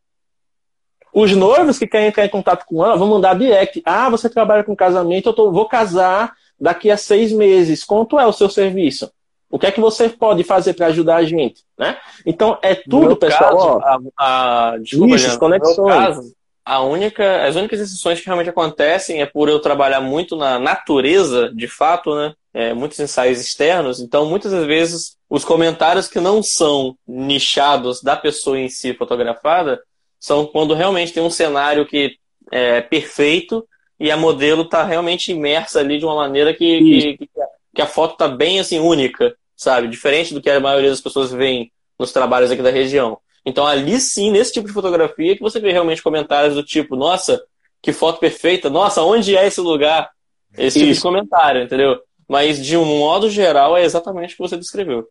[1.13, 3.82] Os noivos que querem entrar em contato com ela vão mandar direct.
[3.86, 7.86] Ah, você trabalha com casamento, eu tô, vou casar daqui a seis meses.
[7.86, 9.10] Quanto é o seu serviço?
[9.56, 11.63] O que é que você pode fazer para ajudar a gente?
[11.80, 11.98] Né?
[12.26, 13.80] Então, é tudo, pessoal.
[13.80, 15.94] Caso, ó, a, a, desculpa, Isso, conexões.
[15.94, 20.60] Caso, a única, as únicas exceções que realmente acontecem é por eu trabalhar muito na
[20.60, 22.34] natureza, de fato, né?
[22.54, 24.02] É, muitos ensaios externos.
[24.02, 29.80] Então, muitas vezes, os comentários que não são nichados da pessoa em si fotografada
[30.20, 32.18] são quando realmente tem um cenário que
[32.52, 33.65] é perfeito
[33.98, 37.30] e a modelo está realmente imersa ali de uma maneira que, que,
[37.74, 39.88] que a foto está bem assim única sabe?
[39.88, 43.18] Diferente do que a maioria das pessoas veem nos trabalhos aqui da região.
[43.46, 47.41] Então, ali sim, nesse tipo de fotografia, que você vê realmente comentários do tipo, nossa,
[47.82, 50.10] que foto perfeita, nossa, onde é esse lugar?
[50.58, 51.02] Esse tipo Isso.
[51.02, 52.00] de comentário, entendeu?
[52.28, 55.08] Mas, de um modo geral, é exatamente o que você descreveu.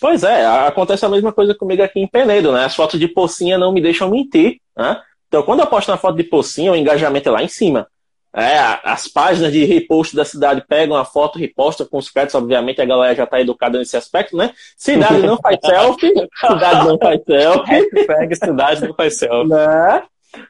[0.00, 2.64] Pois é, acontece a mesma coisa comigo aqui em Penedo, né?
[2.64, 5.00] As fotos de pocinha não me deixam mentir, né?
[5.28, 7.88] Então, quando eu posto uma foto de pocinha, o engajamento é lá em cima.
[8.34, 12.80] É, as páginas de repost da cidade pegam a foto, repostam com os créditos, obviamente
[12.80, 14.52] a galera já está educada nesse aspecto, né?
[14.74, 18.06] Cidade não faz selfie, cidade não faz selfie.
[18.06, 19.50] Pega cidade não faz selfie.
[19.50, 20.02] Né?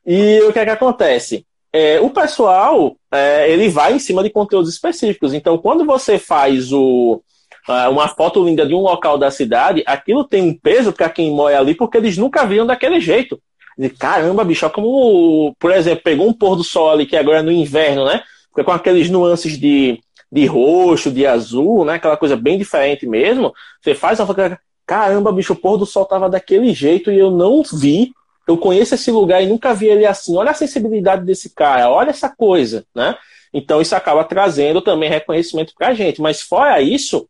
[0.07, 1.45] E o que é que acontece?
[1.73, 5.35] É, o pessoal, é, ele vai em cima de conteúdos específicos.
[5.35, 7.21] Então, quando você faz o,
[7.91, 11.59] uma foto linda de um local da cidade, aquilo tem um peso para quem mora
[11.59, 13.41] ali, porque eles nunca viram daquele jeito.
[13.79, 17.43] De caramba, bicho, como, por exemplo, pegou um pôr do sol ali, que agora é
[17.43, 18.23] no inverno, né?
[18.49, 21.95] Fica com aqueles nuances de, de roxo, de azul, né?
[21.95, 23.53] Aquela coisa bem diferente mesmo.
[23.81, 24.35] Você faz foto,
[24.87, 28.13] caramba, bicho, o pôr do sol tava daquele jeito e eu não vi.
[28.47, 30.37] Eu conheço esse lugar e nunca vi ele assim.
[30.37, 33.17] Olha a sensibilidade desse cara, olha essa coisa, né?
[33.55, 36.21] Então isso acaba trazendo também reconhecimento pra gente.
[36.21, 37.29] Mas fora isso,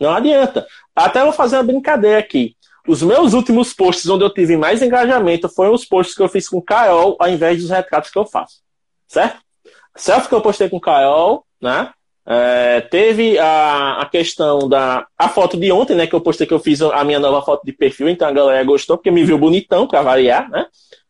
[0.00, 0.66] não adianta.
[0.94, 2.56] Até vou fazer uma brincadeira aqui.
[2.86, 6.48] Os meus últimos posts onde eu tive mais engajamento foram os posts que eu fiz
[6.48, 8.60] com Carol, ao invés dos retratos que eu faço.
[9.06, 9.38] Certo?
[9.94, 11.90] Selfie que eu postei com Carol, né?
[12.30, 16.06] É, teve a, a questão da a foto de ontem, né?
[16.06, 18.62] Que eu postei que eu fiz a minha nova foto de perfil, então a galera
[18.64, 20.66] gostou, porque me viu bonitão, para variar, né?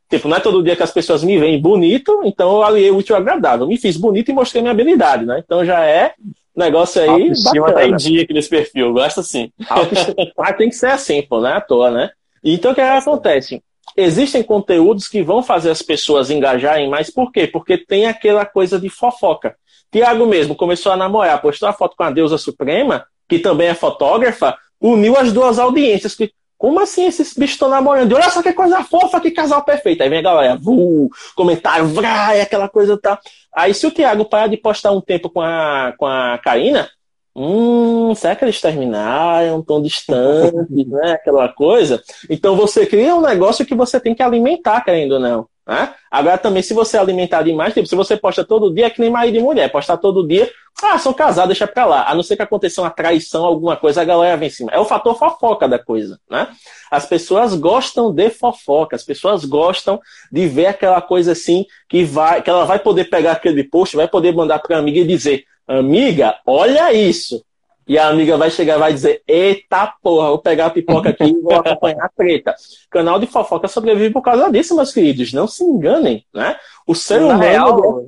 [0.09, 2.97] Tipo, não é todo dia que as pessoas me veem bonito, então eu aliei o
[2.97, 3.67] útil agradável.
[3.67, 5.43] Me fiz bonito e mostrei minha habilidade, né?
[5.45, 6.15] Então já é
[6.59, 7.09] negócio aí.
[7.09, 9.53] Autoestima tá em dia aqui nesse perfil, gosta assim.
[10.37, 12.11] Mas tem que ser assim, pô, não é à toa, né?
[12.42, 13.62] Então o que, é que acontece?
[13.97, 17.47] Existem conteúdos que vão fazer as pessoas engajarem mais, por quê?
[17.47, 19.57] Porque tem aquela coisa de fofoca.
[19.91, 23.74] Tiago mesmo começou a namorar, postou a foto com a deusa suprema, que também é
[23.74, 26.14] fotógrafa, uniu as duas audiências.
[26.14, 28.13] Que, como assim esses bichos estão namorando?
[28.15, 30.03] Olha só que coisa fofa, que casal perfeito.
[30.03, 33.21] Aí vem a galera, uh, comentário, vai, aquela coisa tá.
[33.55, 36.91] Aí se o Thiago parar de postar um tempo com a, com a Karina,
[37.35, 41.13] hum, será que eles terminaram, tão distantes, né?
[41.13, 42.03] Aquela coisa.
[42.29, 45.49] Então você cria um negócio que você tem que alimentar, querendo ou não.
[45.69, 45.95] Né?
[46.11, 49.11] Agora também, se você alimentar demais, tipo, se você posta todo dia, é que nem
[49.11, 50.51] marido e mulher, postar todo dia,
[50.83, 52.09] ah, são casados, deixa pra lá.
[52.09, 54.71] A não ser que aconteça uma traição, alguma coisa, a galera vem em cima.
[54.73, 56.49] É o fator fofoca da coisa, né?
[56.91, 60.01] As pessoas gostam de fofoca, as pessoas gostam
[60.33, 64.09] de ver aquela coisa assim, que vai, que ela vai poder pegar aquele post, vai
[64.09, 67.45] poder mandar pra amiga e dizer, amiga, olha isso.
[67.89, 71.24] E a amiga vai chegar e vai dizer: Eita porra, vou pegar a pipoca aqui
[71.24, 72.55] e vou acompanhar a treta.
[72.91, 75.32] Canal de fofoca sobrevive por causa disso, meus queridos.
[75.32, 76.57] Não se enganem, né?
[76.86, 77.41] O ser humano.
[77.41, 78.07] Real,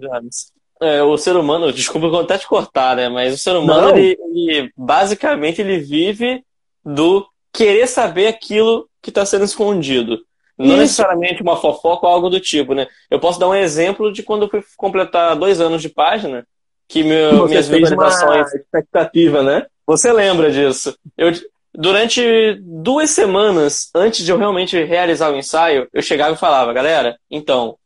[0.83, 3.09] é, o ser humano, desculpa até te cortar, né?
[3.09, 6.43] Mas o ser humano, ele, ele, basicamente, ele vive
[6.85, 10.19] do querer saber aquilo que está sendo escondido.
[10.59, 10.77] Não Isso.
[10.77, 12.87] necessariamente uma fofoca ou algo do tipo, né?
[13.11, 16.47] Eu posso dar um exemplo de quando eu fui completar dois anos de página
[16.91, 18.53] que meu, Você minhas visualizações.
[18.53, 19.65] expectativa, né?
[19.87, 20.99] Você lembra disso?
[21.17, 21.31] Eu,
[21.73, 27.17] durante duas semanas antes de eu realmente realizar o ensaio, eu chegava e falava, galera,
[27.31, 27.77] então,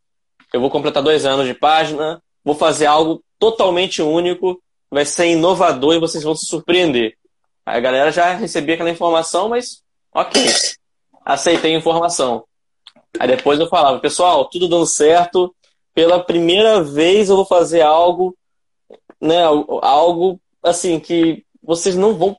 [0.55, 4.59] eu vou completar dois anos de página, vou fazer algo totalmente único,
[4.91, 7.15] vai ser inovador e vocês vão se surpreender.
[7.67, 9.83] Aí a galera já recebia aquela informação, mas
[10.15, 10.47] ok,
[11.27, 12.45] aceitei a informação.
[13.21, 15.55] Aí depois eu falava, pessoal, tudo dando certo,
[15.95, 18.35] pela primeira vez eu vou fazer algo
[19.25, 19.43] né,
[19.83, 22.37] algo assim que vocês não vão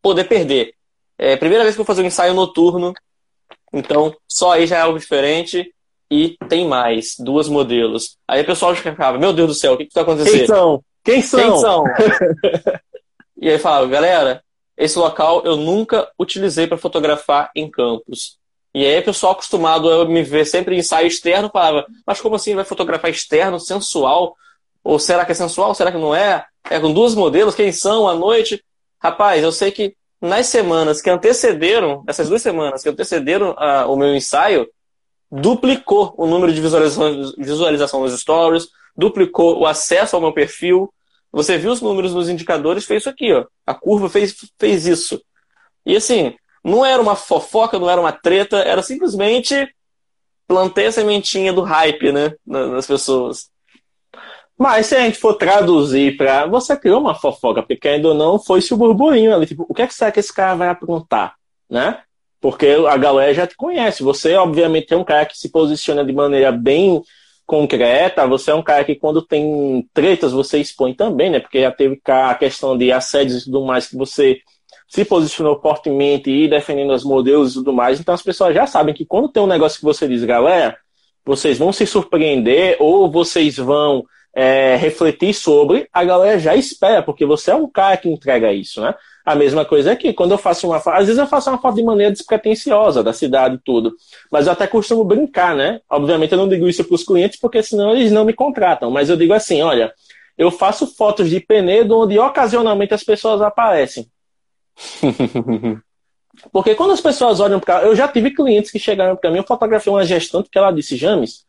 [0.00, 0.74] poder perder.
[1.18, 2.94] É a primeira vez que eu vou fazer um ensaio noturno,
[3.72, 5.74] então só aí já é algo diferente
[6.10, 8.16] e tem mais, duas modelos.
[8.26, 10.38] Aí o pessoal ficava, meu Deus do céu, o que está acontecendo?
[10.38, 10.84] Quem são?
[11.04, 11.40] Quem são?
[11.40, 11.84] Quem são?
[13.36, 14.42] e aí falava, galera,
[14.76, 18.38] esse local eu nunca utilizei para fotografar em campos.
[18.72, 22.36] E aí o pessoal acostumado a me ver sempre em ensaio externo falava, mas como
[22.36, 24.36] assim vai fotografar externo, sensual?
[24.82, 25.74] Ou será que é sensual?
[25.74, 26.44] Será que não é?
[26.68, 27.54] É com duas modelos?
[27.54, 28.62] Quem são à noite?
[28.98, 33.96] Rapaz, eu sei que nas semanas que antecederam, essas duas semanas que antecederam uh, o
[33.96, 34.68] meu ensaio,
[35.30, 40.92] duplicou o número de visualização, visualização nos stories, duplicou o acesso ao meu perfil.
[41.32, 43.46] Você viu os números nos indicadores, fez isso aqui, ó.
[43.66, 45.22] A curva fez, fez isso.
[45.86, 49.72] E assim, não era uma fofoca, não era uma treta, era simplesmente
[50.46, 53.49] plantei a sementinha do hype, né, nas pessoas.
[54.60, 56.44] Mas se a gente for traduzir para.
[56.44, 59.46] Você criou uma fofoca, porque ainda ou não foi-se o burburinho ali.
[59.46, 61.36] Tipo, o que, é que será que esse cara vai aprontar?
[61.70, 61.98] Né?
[62.38, 64.02] Porque a galera já te conhece.
[64.02, 67.02] Você, obviamente, é um cara que se posiciona de maneira bem
[67.46, 68.26] concreta.
[68.26, 71.40] Você é um cara que, quando tem tretas, você expõe também, né?
[71.40, 74.42] Porque já teve a questão de assédios e tudo mais, que você
[74.86, 77.98] se posicionou fortemente e defendendo os modelos e tudo mais.
[77.98, 80.76] Então as pessoas já sabem que quando tem um negócio que você diz, galera,
[81.24, 84.04] vocês vão se surpreender ou vocês vão
[84.34, 88.80] é, refletir sobre, a galera já espera, porque você é um cara que entrega isso,
[88.80, 88.94] né?
[89.24, 91.82] A mesma coisa aqui, quando eu faço uma às vezes eu faço uma foto de
[91.82, 93.94] maneira despretensiosa da cidade e tudo,
[94.30, 95.80] mas eu até costumo brincar, né?
[95.90, 99.10] Obviamente eu não digo isso para os clientes, porque senão eles não me contratam, mas
[99.10, 99.92] eu digo assim, olha,
[100.38, 104.06] eu faço fotos de Penedo onde ocasionalmente as pessoas aparecem.
[106.52, 107.82] Porque quando as pessoas olham para.
[107.82, 110.96] Eu já tive clientes que chegaram para mim, eu fotografei uma gestante que ela disse:
[110.96, 111.44] James,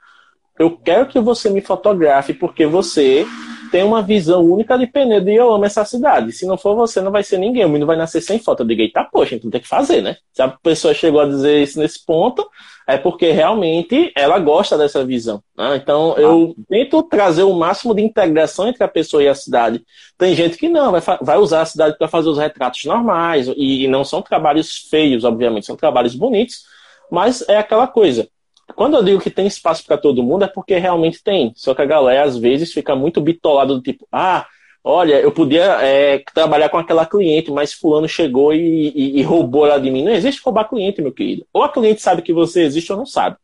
[0.60, 3.26] eu quero que você me fotografe porque você
[3.72, 6.34] tem uma visão única de Penedo e eu amo essa cidade.
[6.34, 7.64] Se não for você, não vai ser ninguém.
[7.64, 8.64] O menino vai nascer sem foto.
[8.64, 10.18] Eu digo, tá, poxa, então tem que fazer, né?
[10.34, 12.46] Se a pessoa chegou a dizer isso nesse ponto,
[12.86, 15.42] é porque realmente ela gosta dessa visão.
[15.58, 15.78] Né?
[15.78, 19.82] Então eu tento trazer o máximo de integração entre a pessoa e a cidade.
[20.18, 23.86] Tem gente que não, vai, vai usar a cidade para fazer os retratos normais, e,
[23.86, 26.64] e não são trabalhos feios, obviamente, são trabalhos bonitos,
[27.10, 28.28] mas é aquela coisa
[28.76, 31.54] quando eu digo que tem espaço para todo mundo, é porque realmente tem.
[31.56, 34.46] Só que a galera, às vezes, fica muito bitolada do tipo, ah,
[34.84, 39.66] olha, eu podia é, trabalhar com aquela cliente, mas fulano chegou e, e, e, roubou
[39.66, 40.04] ela de mim.
[40.04, 41.46] Não existe roubar cliente, meu querido.
[41.54, 43.38] Ou a cliente sabe que você existe ou não sabe.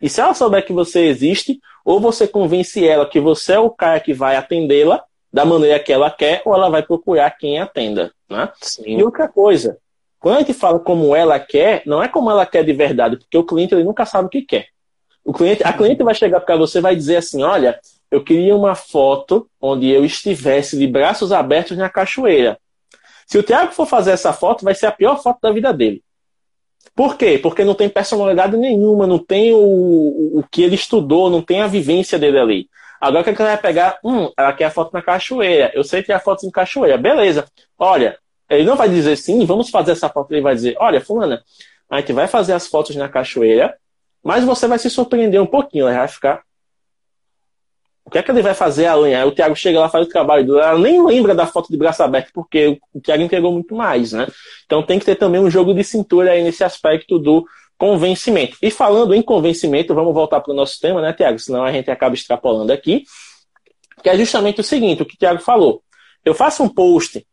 [0.00, 3.70] E se ela souber que você existe, ou você convence ela que você é o
[3.70, 5.02] cara que vai atendê-la
[5.32, 8.12] da maneira que ela quer, ou ela vai procurar quem atenda.
[8.28, 8.48] Né?
[8.84, 9.78] E outra coisa,
[10.18, 13.36] quando a gente fala como ela quer, não é como ela quer de verdade, porque
[13.36, 14.68] o cliente ele nunca sabe o que quer.
[15.24, 17.78] O cliente, a cliente vai chegar para você e vai dizer assim: olha,
[18.10, 22.58] eu queria uma foto onde eu estivesse de braços abertos na cachoeira.
[23.26, 26.02] Se o Thiago for fazer essa foto, vai ser a pior foto da vida dele.
[26.94, 27.38] Por quê?
[27.38, 31.66] Porque não tem personalidade nenhuma, não tem o, o, que ele estudou, não tem a
[31.66, 32.70] vivência dele ali.
[33.00, 35.72] Agora que ela vai pegar, hum, ela quer a foto na cachoeira.
[35.74, 36.96] Eu sei que é a foto em cachoeira.
[36.96, 37.46] Beleza.
[37.76, 38.16] Olha,
[38.48, 40.32] ele não vai dizer sim, vamos fazer essa foto.
[40.32, 41.42] Ele vai dizer: olha, Fulana,
[41.90, 43.76] a gente vai fazer as fotos na cachoeira,
[44.22, 45.88] mas você vai se surpreender um pouquinho.
[45.88, 46.42] Ela vai ficar.
[48.04, 49.22] O que é que ele vai fazer amanhã?
[49.22, 50.60] Aí o Thiago chega lá, faz o trabalho.
[50.60, 54.28] Ela nem lembra da foto de braço aberto, porque o Thiago entregou muito mais, né?
[54.64, 57.44] Então tem que ter também um jogo de cintura aí nesse aspecto do
[57.76, 58.56] convencimento.
[58.62, 61.38] E falando em convencimento, vamos voltar para o nosso tema, né, Tiago?
[61.40, 63.04] Senão a gente acaba extrapolando aqui.
[64.04, 65.82] Que é justamente o seguinte: o que o Tiago falou.
[66.24, 67.26] Eu faço um post,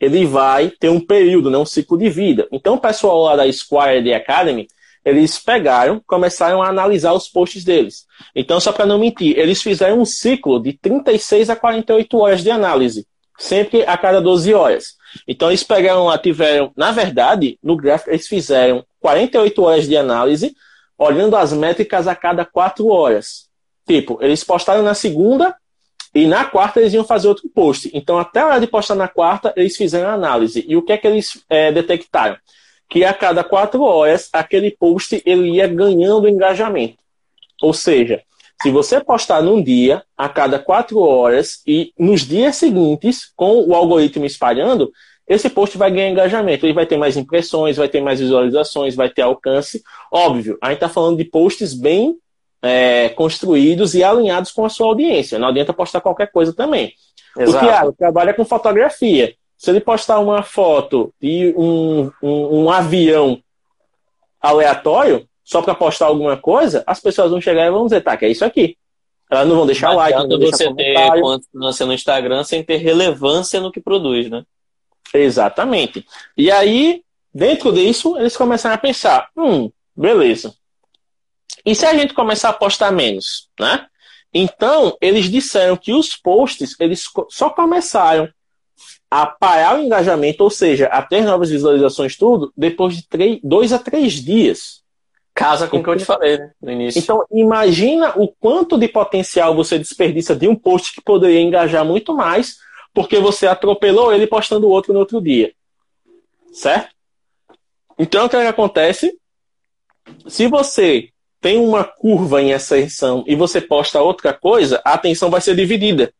[0.00, 2.46] ele vai ter um período, né, um ciclo de vida.
[2.52, 4.68] Então, o pessoal lá da Squire The Academy,
[5.04, 8.06] eles pegaram, começaram a analisar os posts deles.
[8.34, 12.50] Então, só para não mentir, eles fizeram um ciclo de 36 a 48 horas de
[12.50, 13.06] análise,
[13.38, 14.96] sempre a cada 12 horas.
[15.26, 20.54] Então, eles pegaram lá, tiveram, na verdade, no gráfico, eles fizeram 48 horas de análise,
[20.96, 23.48] olhando as métricas a cada 4 horas.
[23.86, 25.56] Tipo, eles postaram na segunda,
[26.18, 27.88] e na quarta eles iam fazer outro post.
[27.94, 30.64] Então, até a hora de postar na quarta, eles fizeram a análise.
[30.66, 32.36] E o que é que eles é, detectaram?
[32.88, 36.96] Que a cada quatro horas, aquele post ele ia ganhando engajamento.
[37.62, 38.20] Ou seja,
[38.60, 43.72] se você postar num dia, a cada quatro horas, e nos dias seguintes, com o
[43.72, 44.90] algoritmo espalhando,
[45.28, 46.66] esse post vai ganhar engajamento.
[46.66, 49.84] Ele vai ter mais impressões, vai ter mais visualizações, vai ter alcance.
[50.10, 52.16] Óbvio, a gente está falando de posts bem
[52.62, 55.38] é, construídos e alinhados com a sua audiência.
[55.38, 56.92] Não adianta postar qualquer coisa também.
[57.36, 57.64] Exato.
[57.64, 59.34] O Thiago trabalha com fotografia.
[59.56, 63.40] Se ele postar uma foto de um, um, um avião
[64.40, 68.24] aleatório, só para postar alguma coisa, as pessoas vão chegar e vão dizer, tá, que
[68.24, 68.76] é isso aqui.
[69.30, 72.76] Elas não vão deixar like, não vão deixar você ter constância no Instagram sem ter
[72.76, 74.44] relevância no que produz, né?
[75.12, 76.06] Exatamente.
[76.36, 77.02] E aí,
[77.32, 80.54] dentro disso, eles começaram a pensar, hum, beleza.
[81.68, 83.86] E se a gente começar a postar menos, né?
[84.32, 88.26] Então, eles disseram que os posts, eles só começaram
[89.10, 93.74] a parar o engajamento, ou seja, a ter novas visualizações, tudo, depois de três, dois
[93.74, 94.82] a três dias.
[95.34, 97.00] Casa com o que eu te falei, né, no início.
[97.00, 102.14] Então, imagina o quanto de potencial você desperdiça de um post que poderia engajar muito
[102.14, 102.56] mais,
[102.94, 105.52] porque você atropelou ele postando outro no outro dia.
[106.50, 106.88] Certo?
[107.98, 109.18] Então, o que, é que acontece?
[110.26, 111.10] Se você
[111.40, 116.12] tem uma curva em ascensão e você posta outra coisa, a atenção vai ser dividida.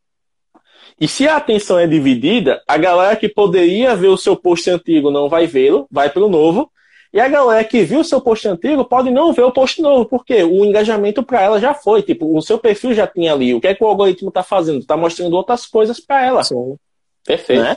[1.00, 5.10] E se a atenção é dividida, a galera que poderia ver o seu post antigo
[5.10, 6.70] não vai vê-lo, vai para o novo.
[7.12, 10.04] E a galera que viu o seu post antigo pode não ver o post novo,
[10.04, 12.02] porque o engajamento para ela já foi.
[12.02, 13.54] Tipo, o seu perfil já tinha ali.
[13.54, 14.80] O que é que o algoritmo está fazendo?
[14.80, 16.42] Está mostrando outras coisas para ela.
[16.42, 16.76] Sim.
[17.24, 17.62] Perfeito.
[17.62, 17.76] Né?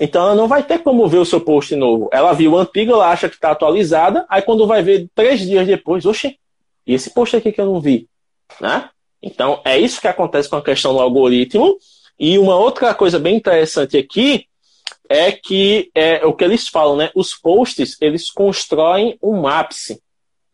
[0.00, 2.08] Então ela não vai ter como ver o seu post novo.
[2.12, 5.66] Ela viu o antigo, ela acha que está atualizada, aí quando vai ver três dias
[5.66, 6.38] depois, oxe,
[6.86, 8.08] e esse post aqui que eu não vi?
[8.60, 8.88] Né?
[9.22, 11.78] Então, é isso que acontece com a questão do algoritmo.
[12.18, 14.46] E uma outra coisa bem interessante aqui
[15.08, 17.10] é que é o que eles falam, né?
[17.14, 20.00] Os posts, eles constroem um ápice,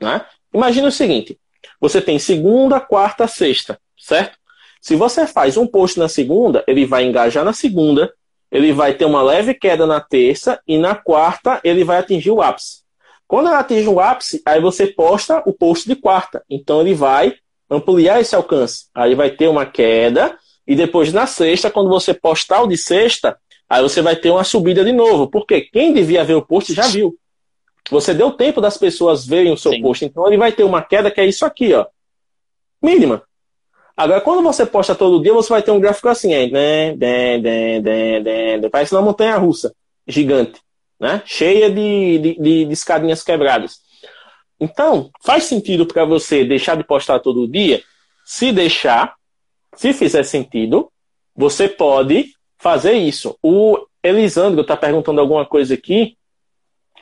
[0.01, 0.25] né?
[0.53, 1.39] Imagina o seguinte,
[1.81, 4.39] você tem segunda, quarta, sexta, certo?
[4.81, 8.13] Se você faz um post na segunda, ele vai engajar na segunda,
[8.51, 12.43] ele vai ter uma leve queda na terça e na quarta ele vai atingir o
[12.43, 12.80] ápice.
[13.31, 16.43] Quando ela atinge o ápice, aí você posta o post de quarta.
[16.51, 17.33] Então ele vai
[17.71, 18.87] ampliar esse alcance.
[18.93, 23.39] Aí vai ter uma queda e depois na sexta, quando você postar o de sexta,
[23.69, 25.29] aí você vai ter uma subida de novo.
[25.31, 27.17] Porque quem devia ver o post já viu.
[27.89, 29.83] Você deu tempo das pessoas verem o seu Sim.
[29.83, 30.05] post.
[30.05, 31.87] Então ele vai ter uma queda que é isso aqui, ó.
[32.83, 33.23] Mínima.
[33.97, 36.97] Agora, quando você posta todo dia, você vai ter um gráfico assim, aí, né?
[38.73, 39.73] Parece uma montanha russa
[40.05, 40.61] gigante
[41.01, 41.23] né?
[41.25, 43.79] cheia de, de, de, de escadinhas quebradas.
[44.61, 47.83] Então, faz sentido para você deixar de postar todo dia?
[48.25, 49.15] Se deixar,
[49.75, 50.93] se fizer sentido,
[51.35, 52.27] você pode
[52.59, 53.39] fazer isso.
[53.43, 56.17] O Elisandro está perguntando alguma coisa aqui.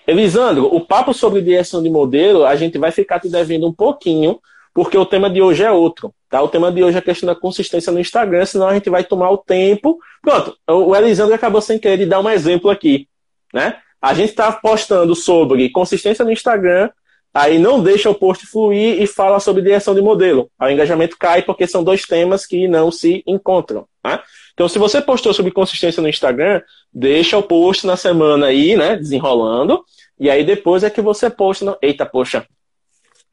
[0.06, 4.40] Elisandro, o papo sobre direção de modelo, a gente vai ficar te devendo um pouquinho,
[4.72, 6.14] porque o tema de hoje é outro.
[6.30, 6.40] Tá?
[6.40, 9.02] O tema de hoje é a questão da consistência no Instagram, senão a gente vai
[9.02, 9.98] tomar o tempo.
[10.22, 13.08] Pronto, o Elisandro acabou sem querer dar um exemplo aqui.
[13.52, 13.76] Né?
[14.00, 16.88] A gente está postando sobre consistência no Instagram,
[17.34, 20.50] aí não deixa o post fluir e fala sobre direção de modelo.
[20.58, 23.86] Aí o engajamento cai porque são dois temas que não se encontram.
[24.02, 24.22] Tá?
[24.54, 28.96] Então, se você postou sobre consistência no Instagram, deixa o post na semana aí, né,
[28.96, 29.84] desenrolando,
[30.18, 31.64] e aí depois é que você posta.
[31.64, 31.78] No...
[31.82, 32.46] Eita, poxa.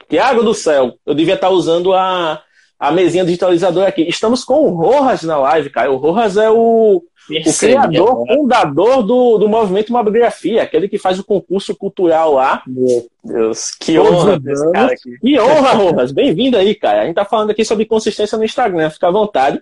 [0.09, 2.41] Tiago do céu, eu devia estar tá usando a,
[2.79, 4.03] a mesinha digitalizadora aqui.
[4.03, 5.91] Estamos com o Rojas na live, cara.
[5.91, 11.23] O Rojas é o o criador, fundador do, do movimento Mobigrafia, aquele que faz o
[11.23, 12.61] concurso cultural lá.
[12.67, 15.17] Meu Deus, que honra desse cara aqui.
[15.19, 16.11] Que honra, Rojas.
[16.11, 17.01] Bem-vindo aí, cara.
[17.01, 19.61] A gente tá falando aqui sobre consistência no Instagram, fica à vontade.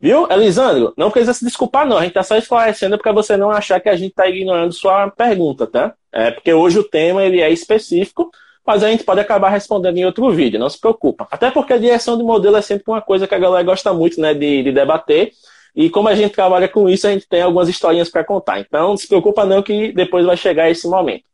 [0.00, 0.92] Viu, Elisandro?
[0.98, 1.96] Não precisa se desculpar, não.
[1.96, 5.10] A gente tá só esclarecendo para você não achar que a gente tá ignorando sua
[5.10, 5.94] pergunta, tá?
[6.12, 8.30] É porque hoje o tema ele é específico,
[8.66, 11.26] mas a gente pode acabar respondendo em outro vídeo, não se preocupa.
[11.30, 14.20] Até porque a direção de modelo é sempre uma coisa que a galera gosta muito,
[14.20, 15.32] né, de, de debater.
[15.74, 18.60] E como a gente trabalha com isso, a gente tem algumas historinhas para contar.
[18.60, 21.24] Então, não se preocupa não que depois vai chegar esse momento.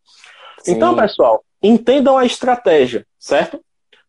[0.63, 0.73] Sim.
[0.73, 3.61] Então, pessoal, entendam a estratégia, certo?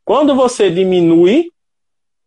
[0.06, 1.50] Quando você diminui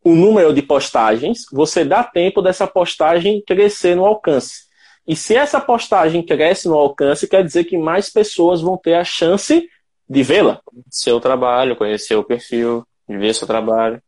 [0.04, 4.64] o número de postagens, você dá tempo dessa postagem crescer no alcance.
[5.06, 9.04] E se essa postagem cresce no alcance, quer dizer que mais pessoas vão ter a
[9.04, 9.66] chance
[10.08, 10.60] de vê-la.
[10.90, 14.02] Seu trabalho, conhecer o perfil, de ver seu trabalho.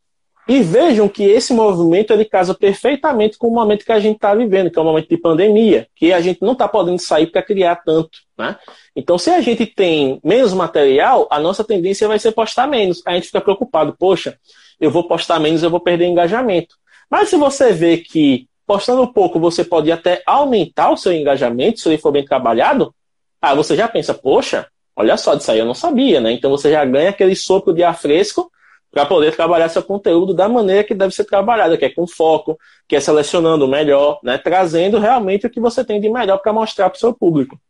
[0.48, 4.32] E vejam que esse movimento ele casa perfeitamente com o momento que a gente está
[4.32, 7.42] vivendo, que é um momento de pandemia, que a gente não está podendo sair para
[7.42, 8.18] criar tanto.
[8.38, 8.56] Né?
[8.94, 13.02] Então, se a gente tem menos material, a nossa tendência vai ser postar menos.
[13.04, 14.38] A gente fica preocupado, poxa,
[14.80, 16.76] eu vou postar menos, eu vou perder engajamento.
[17.10, 21.88] Mas se você vê que postando pouco você pode até aumentar o seu engajamento, se
[21.88, 22.94] ele for bem trabalhado,
[23.40, 26.32] aí você já pensa, poxa, olha só, disso aí eu não sabia, né?
[26.32, 28.50] Então você já ganha aquele sopro de ar fresco
[28.90, 32.58] para poder trabalhar seu conteúdo da maneira que deve ser trabalhado, que é com foco,
[32.88, 36.52] que é selecionando o melhor, né, trazendo realmente o que você tem de melhor para
[36.52, 37.60] mostrar para o seu público.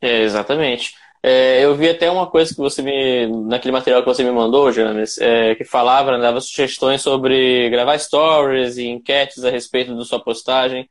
[0.00, 0.94] É, exatamente.
[1.22, 3.26] É, eu vi até uma coisa que você me.
[3.46, 7.98] naquele material que você me mandou, James, é, que falava, né, dava sugestões sobre gravar
[7.98, 10.86] stories e enquetes a respeito da sua postagem.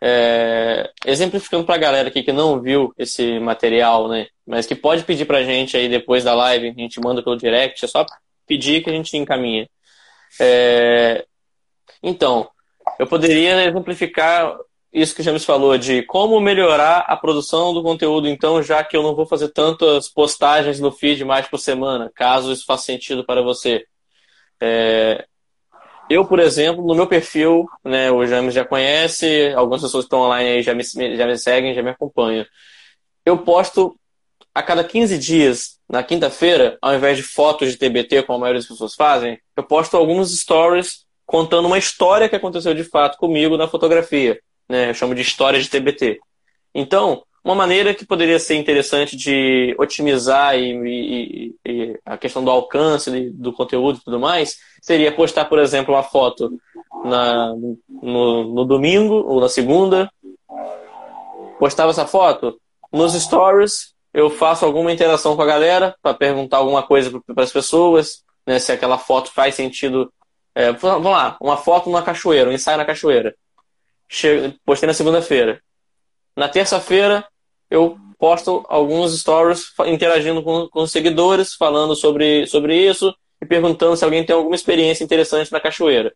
[0.00, 4.28] É, exemplificando para a galera aqui que não viu esse material, né?
[4.46, 7.36] Mas que pode pedir para a gente aí depois da live, a gente manda pelo
[7.36, 8.06] direct, é só
[8.46, 9.68] pedir que a gente encaminha.
[10.40, 11.24] É,
[12.02, 12.48] então,
[12.98, 14.56] eu poderia exemplificar
[14.92, 18.96] isso que o James falou, de como melhorar a produção do conteúdo, então, já que
[18.96, 23.24] eu não vou fazer tantas postagens no feed mais por semana, caso isso faça sentido
[23.24, 23.84] para você.
[24.60, 25.26] É,
[26.08, 30.20] eu, por exemplo, no meu perfil, né, o James já conhece, algumas pessoas que estão
[30.20, 32.46] online aí já me, já me seguem, já me acompanham.
[33.24, 33.98] Eu posto
[34.56, 38.58] a cada 15 dias, na quinta-feira, ao invés de fotos de TBT, como a maioria
[38.58, 43.58] das pessoas fazem, eu posto alguns stories contando uma história que aconteceu de fato comigo
[43.58, 44.40] na fotografia.
[44.66, 44.88] Né?
[44.88, 46.18] Eu chamo de história de TBT.
[46.74, 52.50] Então, uma maneira que poderia ser interessante de otimizar e, e, e a questão do
[52.50, 56.50] alcance do conteúdo e tudo mais seria postar, por exemplo, uma foto
[57.04, 57.54] na,
[58.02, 60.10] no, no domingo ou na segunda.
[61.58, 62.58] Postava essa foto.
[62.90, 67.52] Nos stories, eu faço alguma interação com a galera para perguntar alguma coisa para as
[67.52, 70.10] pessoas, né, se aquela foto faz sentido.
[70.54, 73.36] É, vamos lá, uma foto na cachoeira, um ensaio na cachoeira.
[74.08, 75.60] Che postei na segunda-feira.
[76.34, 77.28] Na terça-feira,
[77.68, 83.98] eu posto alguns stories interagindo com, com os seguidores, falando sobre, sobre isso e perguntando
[83.98, 86.14] se alguém tem alguma experiência interessante na cachoeira.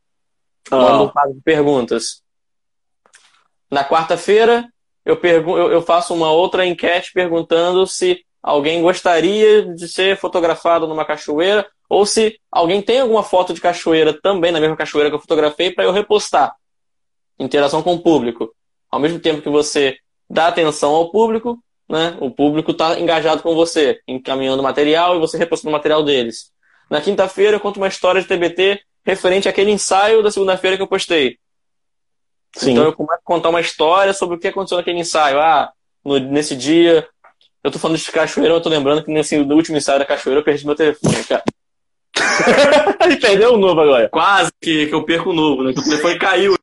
[0.71, 2.23] Mando um de perguntas.
[3.71, 4.67] Na quarta-feira,
[5.11, 11.05] eu, eu, eu faço uma outra enquete perguntando se alguém gostaria de ser fotografado numa
[11.05, 15.21] cachoeira ou se alguém tem alguma foto de cachoeira também na mesma cachoeira que eu
[15.21, 16.55] fotografei para eu repostar.
[17.39, 18.55] Interação com o público.
[18.91, 19.97] Ao mesmo tempo que você
[20.29, 21.59] dá atenção ao público,
[21.89, 22.17] né?
[22.21, 26.53] O público está engajado com você, encaminhando material e você repostando o material deles.
[26.89, 30.87] Na quinta-feira eu conto uma história de TBT referente àquele ensaio da segunda-feira que eu
[30.87, 31.39] postei.
[32.57, 32.73] Sim.
[32.73, 35.41] Então eu começo a contar uma história sobre o que aconteceu naquele ensaio.
[35.41, 35.73] Ah,
[36.05, 37.07] no, nesse dia.
[37.63, 40.41] Eu tô falando de cachoeira, eu tô lembrando que nesse no último ensaio da cachoeira
[40.41, 41.45] eu perdi meu telefone, cara.
[43.05, 44.09] Ele perdeu o novo agora.
[44.09, 45.73] Quase que, que eu perco o novo, né?
[45.73, 46.55] Que o telefone caiu.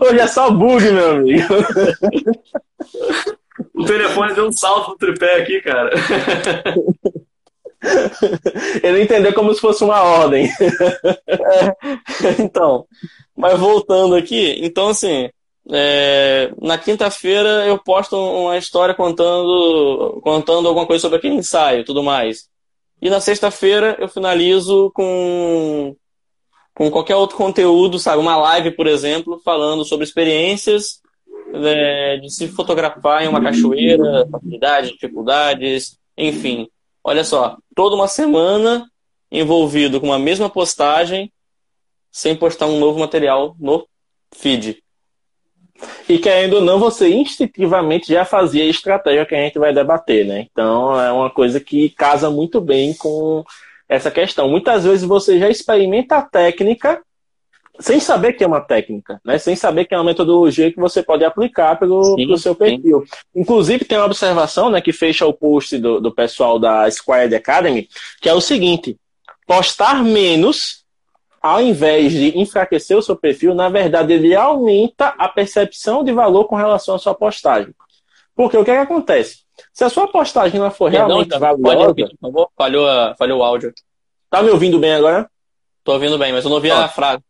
[0.00, 1.54] Hoje é só bug, meu amigo.
[3.74, 5.90] O telefone deu um salto no tripé aqui, cara.
[8.82, 10.48] Ele entendeu como se fosse uma ordem.
[11.28, 12.86] É, então,
[13.36, 15.28] mas voltando aqui, então assim,
[15.70, 21.84] é, na quinta-feira eu posto uma história contando, contando alguma coisa sobre aquele ensaio e
[21.84, 22.48] tudo mais.
[23.00, 25.96] E na sexta-feira eu finalizo com,
[26.74, 28.20] com qualquer outro conteúdo, sabe?
[28.20, 31.02] Uma live, por exemplo, falando sobre experiências
[31.52, 36.68] é, de se fotografar em uma cachoeira, facilidades, dificuldades, enfim.
[37.04, 38.90] Olha só, toda uma semana
[39.30, 41.30] envolvido com a mesma postagem,
[42.10, 43.86] sem postar um novo material no
[44.34, 44.82] feed.
[46.08, 50.24] E querendo ou não, você instintivamente já fazia a estratégia que a gente vai debater,
[50.24, 50.46] né?
[50.50, 53.44] Então é uma coisa que casa muito bem com
[53.88, 54.48] essa questão.
[54.48, 57.02] Muitas vezes você já experimenta a técnica
[57.80, 59.36] sem saber que é uma técnica, né?
[59.38, 63.04] sem saber que é uma metodologia que você pode aplicar pelo, sim, pelo seu perfil.
[63.04, 63.40] Sim.
[63.40, 67.88] Inclusive, tem uma observação né, que fecha o post do, do pessoal da Squared Academy,
[68.20, 68.96] que é o seguinte:
[69.46, 70.84] postar menos,
[71.42, 76.44] ao invés de enfraquecer o seu perfil, na verdade, ele aumenta a percepção de valor
[76.44, 77.74] com relação à sua postagem.
[78.36, 79.44] Porque o que, é que acontece?
[79.72, 81.62] Se a sua postagem não for Perdão, realmente valiosa...
[81.62, 82.50] Pode repetir, por favor?
[82.56, 83.72] Falhou, falhou o áudio.
[84.28, 85.28] Tá me ouvindo bem agora?
[85.84, 87.22] Tô ouvindo bem, mas eu não ouvi a frase.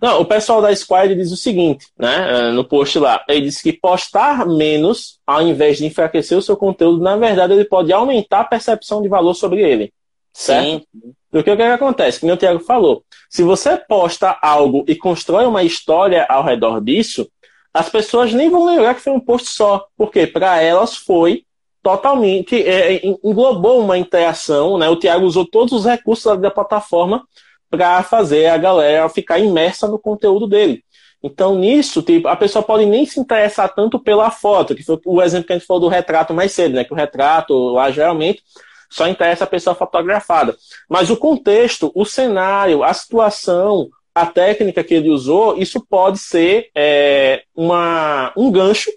[0.00, 3.72] Não, o pessoal da Squad diz o seguinte, né, no post lá, ele diz que
[3.72, 8.44] postar menos, ao invés de enfraquecer o seu conteúdo, na verdade ele pode aumentar a
[8.44, 9.92] percepção de valor sobre ele.
[10.32, 10.64] Certo?
[10.64, 10.82] Sim.
[11.30, 12.20] Porque o que, é que acontece?
[12.20, 17.28] Como o Thiago falou, se você posta algo e constrói uma história ao redor disso,
[17.74, 21.44] as pessoas nem vão lembrar que foi um post só, porque para elas foi
[21.82, 24.88] totalmente é, englobou uma interação, né?
[24.88, 27.24] O Thiago usou todos os recursos da plataforma
[27.70, 30.82] para fazer a galera ficar imersa no conteúdo dele.
[31.22, 35.20] Então, nisso, tipo, a pessoa pode nem se interessar tanto pela foto, que foi o
[35.20, 36.84] exemplo que a gente falou do retrato mais cedo, né?
[36.84, 38.42] Que o retrato, lá, geralmente,
[38.88, 40.56] só interessa a pessoa fotografada.
[40.88, 46.70] Mas o contexto, o cenário, a situação, a técnica que ele usou, isso pode ser
[46.74, 48.90] é, uma, um gancho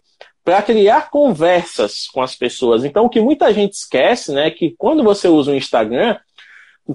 [0.43, 2.83] para criar conversas com as pessoas.
[2.83, 6.17] Então, o que muita gente esquece, né, é que quando você usa o Instagram,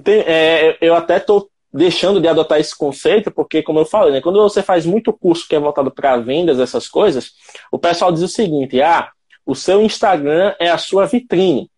[0.03, 4.21] tem, é, eu até estou deixando de adotar esse conceito, porque, como eu falei, né,
[4.21, 7.31] quando você faz muito curso que é voltado para vendas, essas coisas,
[7.71, 9.09] o pessoal diz o seguinte: ah,
[9.45, 11.69] o seu Instagram é a sua vitrine,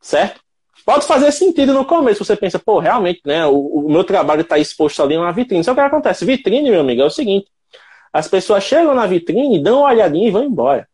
[0.00, 0.40] certo?
[0.84, 4.58] Pode fazer sentido no começo, você pensa, pô, realmente, né, o, o meu trabalho está
[4.58, 5.62] exposto ali numa vitrine.
[5.62, 6.24] Só que o que acontece?
[6.24, 7.46] Vitrine, meu amigo, é o seguinte:
[8.12, 10.88] as pessoas chegam na vitrine, dão uma olhadinha e vão embora.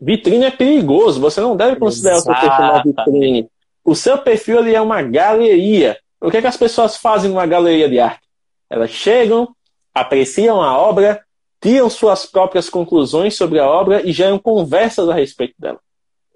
[0.00, 2.30] Vitrine é perigoso, você não deve considerar Exato.
[2.30, 3.50] o seu perfil uma vitrine.
[3.84, 5.98] O seu perfil ali é uma galeria.
[6.20, 8.26] O que, é que as pessoas fazem numa galeria de arte?
[8.68, 9.54] Elas chegam,
[9.94, 11.24] apreciam a obra,
[11.60, 15.80] tiram suas próprias conclusões sobre a obra e geram conversas a respeito dela.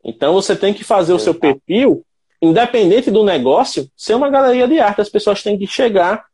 [0.05, 2.05] Então você tem que fazer o seu perfil,
[2.41, 5.01] independente do negócio, ser uma galeria de arte.
[5.01, 6.25] As pessoas têm que chegar,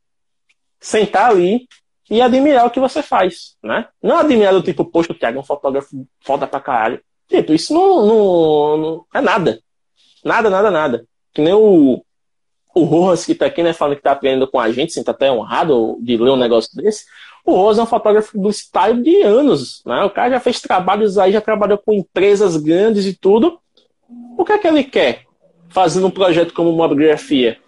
[0.81, 1.67] sentar ali
[2.11, 3.89] e admirar o que você faz, né?
[4.03, 7.01] Não admirar do tipo, poxa, o Thiago é um fotógrafo foda pra caralho.
[7.29, 9.61] Tipo, isso não, não, não, é nada.
[10.25, 11.07] Nada, nada, nada.
[11.35, 12.03] Que nem o,
[12.81, 15.31] o Rojas, que tá aqui, né, falando que tá aprendendo com a gente, tá até
[15.31, 17.05] honrado de ler um negócio desse.
[17.45, 20.05] O Rojas é um fotógrafo style de anos, né?
[20.05, 23.59] O cara já fez trabalhos aí, já trabalhou com empresas grandes e tudo.
[24.37, 25.25] O que é que ele quer
[25.69, 27.59] fazendo um projeto como mobigrafia?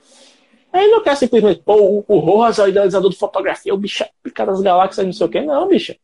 [0.72, 4.10] Ele não quer simplesmente, pô, o, Rojas é o idealizador de fotografia, o bicho é
[4.22, 5.40] pica das galáxias, não sei o quê.
[5.40, 5.94] Não, bicho.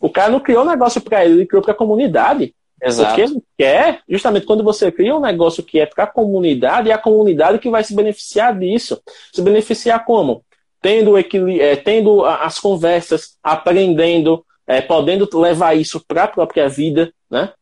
[0.00, 2.54] O cara não criou um negócio para ele, ele criou para a comunidade.
[2.82, 3.20] Exato.
[3.20, 6.98] Ele quer, justamente quando você cria um negócio que é para a comunidade, é a
[6.98, 9.00] comunidade que vai se beneficiar disso.
[9.32, 10.44] Se beneficiar como?
[10.82, 17.52] Tendo, é, tendo as conversas, aprendendo, é, podendo levar isso para a própria vida, né?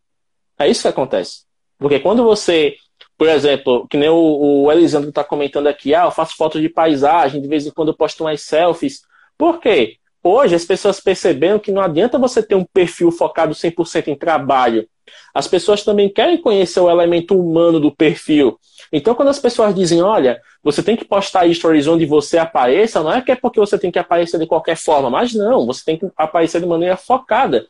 [0.59, 1.43] É isso que acontece.
[1.79, 2.77] Porque quando você,
[3.17, 6.69] por exemplo, que nem o, o Elisandro está comentando aqui, ah, eu faço fotos de
[6.69, 9.03] paisagem, de vez em quando eu posto umas selfies.
[9.37, 9.97] Por quê?
[10.23, 14.89] Hoje as pessoas perceberam que não adianta você ter um perfil focado 100% em trabalho.
[15.35, 18.59] As pessoas também querem conhecer o elemento humano do perfil.
[18.93, 23.13] Então, quando as pessoas dizem, olha, você tem que postar stories onde você apareça, não
[23.13, 25.99] é que é porque você tem que aparecer de qualquer forma, mas não, você tem
[25.99, 27.67] que aparecer de maneira focada.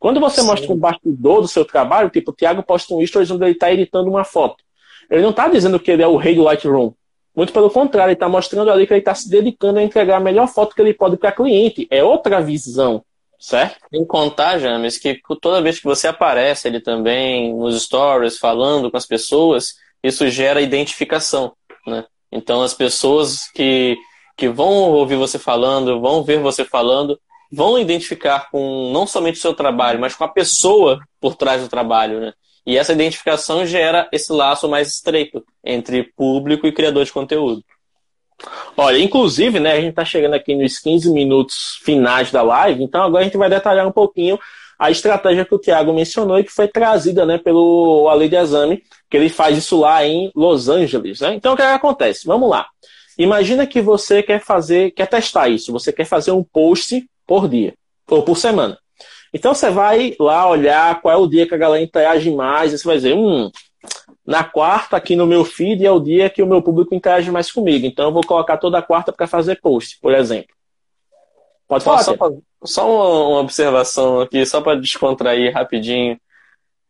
[0.00, 0.46] Quando você Sim.
[0.46, 3.72] mostra um bastidor do seu trabalho, tipo, o Thiago posta um stories onde ele está
[3.72, 4.64] editando uma foto.
[5.10, 6.92] Ele não está dizendo que ele é o rei do Lightroom.
[7.36, 10.20] Muito pelo contrário, ele está mostrando ali que ele está se dedicando a entregar a
[10.20, 11.86] melhor foto que ele pode para cliente.
[11.90, 13.04] É outra visão,
[13.42, 13.76] certo?
[13.92, 18.96] Em contar, James, que toda vez que você aparece ele também nos stories, falando com
[18.96, 21.52] as pessoas, isso gera identificação,
[21.84, 22.04] né?
[22.30, 23.96] Então as pessoas que,
[24.36, 27.20] que vão ouvir você falando, vão ver você falando,
[27.50, 31.68] vão identificar com não somente o seu trabalho, mas com a pessoa por trás do
[31.68, 32.32] trabalho, né?
[32.64, 37.64] E essa identificação gera esse laço mais estreito entre público e criador de conteúdo.
[38.76, 43.02] Olha, inclusive, né, a gente está chegando aqui nos 15 minutos finais da live, então
[43.02, 44.38] agora a gente vai detalhar um pouquinho
[44.78, 48.82] a estratégia que o Thiago mencionou e que foi trazida né, pelo Ale de Exame,
[49.08, 51.20] que ele faz isso lá em Los Angeles.
[51.20, 51.34] Né?
[51.34, 52.26] Então, o que, é que acontece?
[52.26, 52.66] Vamos lá.
[53.16, 57.74] Imagina que você quer fazer, quer testar isso, você quer fazer um post por dia,
[58.08, 58.76] ou por semana.
[59.32, 62.78] Então você vai lá olhar qual é o dia que a galera interage mais, e
[62.78, 63.50] você vai dizer, hum,
[64.26, 67.50] na quarta aqui no meu feed é o dia que o meu público interage mais
[67.50, 67.86] comigo.
[67.86, 70.54] Então eu vou colocar toda quarta para fazer post, por exemplo.
[71.66, 72.02] Pode falar.
[72.02, 72.16] Só,
[72.64, 76.18] só uma, uma observação aqui, só para descontrair rapidinho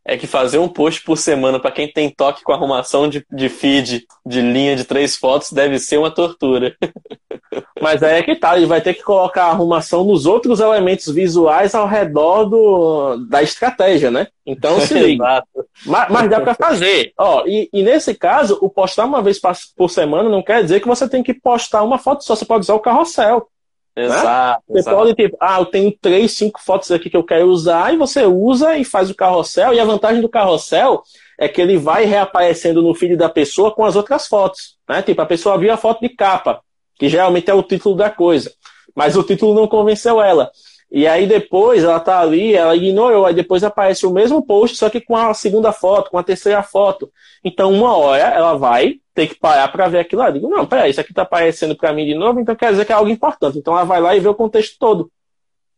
[0.05, 3.49] é que fazer um post por semana para quem tem toque com arrumação de, de
[3.49, 6.77] feed de linha de três fotos deve ser uma tortura.
[7.81, 11.13] Mas aí é que tá, ele vai ter que colocar a arrumação nos outros elementos
[11.13, 14.29] visuais ao redor do, da estratégia, né?
[14.47, 15.43] Então se liga.
[15.85, 17.13] mas, mas, dá para fazer.
[17.19, 19.41] Ó, e, e, nesse caso, o postar uma vez
[19.77, 22.63] por semana não quer dizer que você tem que postar uma foto só, você pode
[22.63, 23.49] usar o carrossel.
[23.97, 24.63] Exato.
[24.69, 24.75] Né?
[24.75, 24.97] Você exato.
[24.97, 28.25] pode tipo, ah, eu tenho três, cinco fotos aqui que eu quero usar, e você
[28.25, 31.03] usa e faz o carrossel, e a vantagem do carrossel
[31.39, 34.77] é que ele vai reaparecendo no feed da pessoa com as outras fotos.
[34.89, 35.03] Né?
[35.03, 36.61] Tipo, a pessoa viu a foto de capa,
[36.97, 38.53] que geralmente é o título da coisa.
[38.95, 40.51] mas o título não convenceu ela.
[40.91, 44.91] E aí depois ela tá ali, ela ignorou, aí depois aparece o mesmo post, só
[44.91, 47.11] que com a segunda foto, com a terceira foto.
[47.43, 50.41] Então, uma hora ela vai ter que parar para ver aquilo ali.
[50.41, 52.93] Digo, não, peraí, isso aqui tá aparecendo para mim de novo, então quer dizer que
[52.93, 53.59] é algo importante.
[53.59, 55.11] Então ela vai lá e vê o contexto todo.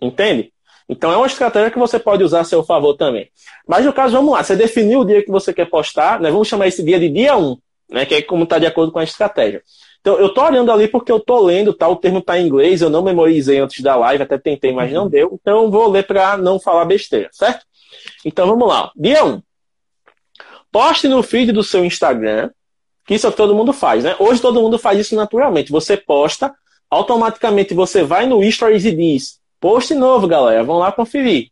[0.01, 0.53] Entende?
[0.89, 3.28] Então é uma estratégia que você pode usar a seu favor também.
[3.66, 6.30] Mas no caso, vamos lá, você definiu o dia que você quer postar, né?
[6.30, 7.57] Vamos chamar esse dia de dia 1,
[7.91, 8.07] né?
[8.07, 9.62] Que é como está de acordo com a estratégia.
[10.05, 11.89] Então, eu tô olhando ali porque eu tô lendo, tá?
[11.89, 15.09] O termo tá em inglês, eu não memorizei antes da live, até tentei, mas não
[15.09, 15.39] deu.
[15.41, 17.64] Então, vou ler para não falar besteira, certo?
[18.22, 18.93] Então, vamos lá.
[18.95, 19.43] Dia 1.
[20.70, 22.51] Poste no feed do seu Instagram,
[23.07, 24.16] que isso é o que todo mundo faz, né?
[24.18, 25.70] Hoje todo mundo faz isso naturalmente.
[25.70, 26.55] Você posta,
[26.90, 31.50] automaticamente você vai no Stories e diz: post novo, galera, vão lá conferir.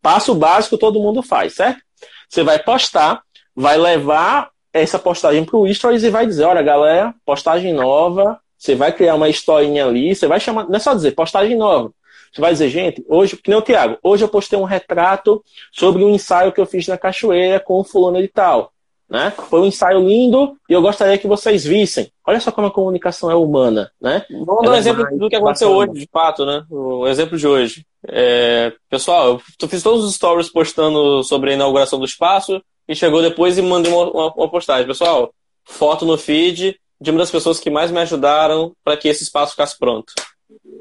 [0.00, 1.80] Passo básico todo mundo faz, certo?
[2.28, 3.22] Você vai postar,
[3.54, 8.74] vai levar essa postagem para o Stories e vai dizer, olha galera, postagem nova, você
[8.74, 11.92] vai criar uma historinha ali, você vai chamar, não é só dizer postagem nova.
[12.32, 16.02] Você vai dizer, gente, hoje, que nem o Tiago, hoje eu postei um retrato sobre
[16.02, 18.72] um ensaio que eu fiz na cachoeira com o fulano de tal.
[19.12, 19.30] Né?
[19.50, 22.10] Foi um ensaio lindo e eu gostaria que vocês vissem.
[22.26, 24.24] Olha só como a comunicação é humana, né?
[24.30, 25.92] Vamos dar um é exemplo do que aconteceu bacana.
[25.92, 26.64] hoje, de fato, né?
[26.70, 27.84] O exemplo de hoje.
[28.08, 33.20] É, pessoal, eu fiz todos os stories postando sobre a inauguração do espaço e chegou
[33.20, 34.86] depois e mandei uma, uma, uma postagem.
[34.86, 35.30] Pessoal,
[35.62, 39.50] foto no feed de uma das pessoas que mais me ajudaram para que esse espaço
[39.50, 40.14] ficasse pronto.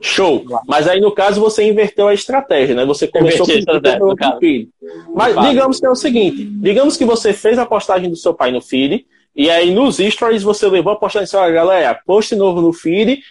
[0.02, 0.44] Show.
[0.68, 2.86] Mas aí, no caso, você inverteu a estratégia, né?
[2.86, 4.70] Você começou com o feed.
[5.14, 8.52] Mas digamos que é o seguinte: digamos que você fez a postagem do seu pai
[8.52, 9.06] no feed,
[9.36, 12.74] e aí nos stories você levou a postagem e disse: olha, galera, post novo no
[12.74, 13.22] feed.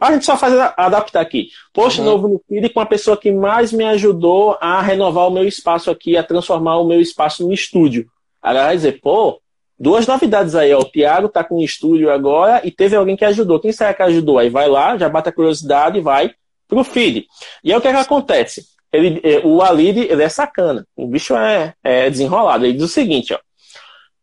[0.00, 1.48] A gente só faz adaptar aqui.
[1.72, 2.06] Post uhum.
[2.06, 5.90] novo no feed com a pessoa que mais me ajudou a renovar o meu espaço
[5.90, 8.06] aqui, a transformar o meu espaço no estúdio.
[8.40, 9.40] A galera vai dizer, pô,
[9.78, 10.80] duas novidades aí, ó.
[10.80, 13.60] O Thiago tá com um estúdio agora e teve alguém que ajudou.
[13.60, 14.38] Quem será que ajudou?
[14.38, 16.32] Aí vai lá, já bate a curiosidade e vai
[16.66, 17.26] pro feed.
[17.62, 18.66] E aí o que, é que acontece?
[18.92, 20.86] Ele, é, o Alid, ele é sacana.
[20.96, 22.64] O bicho é, é desenrolado.
[22.64, 23.38] Ele diz o seguinte, ó.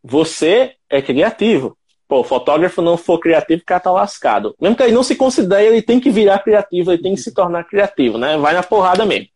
[0.03, 1.78] Você é criativo.
[2.08, 4.56] Pô, o fotógrafo não for criativo, o cara tá lascado.
[4.62, 7.34] Mesmo que ele não se considere, ele tem que virar criativo, ele tem que se
[7.34, 8.38] tornar criativo, né?
[8.38, 9.28] Vai na porrada mesmo.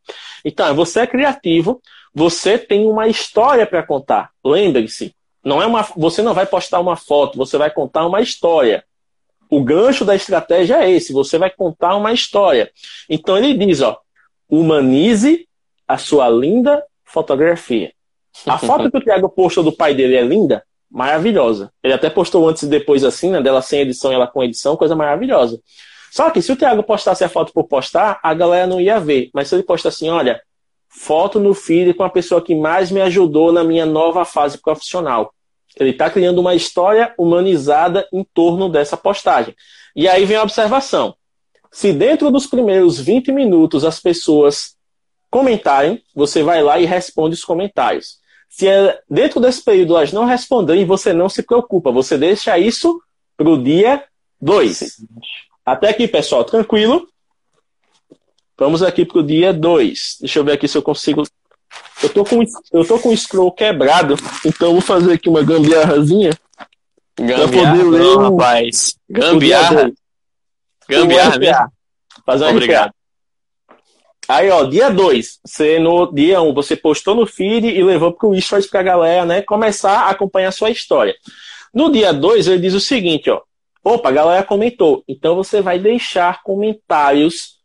[0.46, 1.82] Então, você é criativo,
[2.14, 4.30] você tem uma história para contar.
[4.46, 8.84] Lembre-se, não é uma, você não vai postar uma foto, você vai contar uma história.
[9.50, 12.72] O gancho da estratégia é esse, você vai contar uma história.
[13.10, 13.98] Então ele diz, ó,
[14.50, 15.48] humanize
[15.88, 17.92] a sua linda fotografia.
[18.46, 21.72] A foto que o Thiago postou do pai dele é linda, maravilhosa.
[21.84, 24.78] Ele até postou antes e depois assim, né, dela sem edição e ela com edição,
[24.78, 25.60] coisa maravilhosa.
[26.12, 29.30] Só que se o Thiago postasse a foto por postar, a galera não ia ver.
[29.34, 30.42] Mas se ele posta assim, olha,
[30.90, 35.34] foto no feed com a pessoa que mais me ajudou na minha nova fase profissional.
[35.80, 39.56] Ele está criando uma história humanizada em torno dessa postagem.
[39.96, 41.16] E aí vem a observação.
[41.72, 44.76] Se dentro dos primeiros 20 minutos as pessoas
[45.30, 48.18] comentarem, você vai lá e responde os comentários.
[48.50, 53.00] Se é dentro desse período elas não responderem, você não se preocupa, você deixa isso
[53.38, 54.04] para o dia
[54.42, 54.98] 2.
[55.64, 57.08] Até aqui, pessoal, tranquilo?
[58.60, 60.18] Vamos aqui para o dia 2.
[60.20, 61.24] Deixa eu ver aqui se eu consigo.
[62.04, 62.44] Eu tô com,
[62.74, 66.32] eu tô com o scroll quebrado, então vou fazer aqui uma gambiarrazinha.
[67.18, 68.96] Gambiarra, poder ler não, rapaz.
[69.10, 69.92] Gambiarra.
[70.90, 71.68] Gambiarra, né?
[72.26, 72.92] Fazer uma Obrigado.
[74.28, 78.14] Aí, ó, dia 2, você no dia 1, um, você postou no feed e levou
[78.14, 81.16] para o Stories para a galera, né, começar a acompanhar a sua história.
[81.74, 83.42] No dia 2, ele diz o seguinte, ó.
[83.84, 85.04] Opa, a galera comentou.
[85.08, 87.59] Então você vai deixar comentários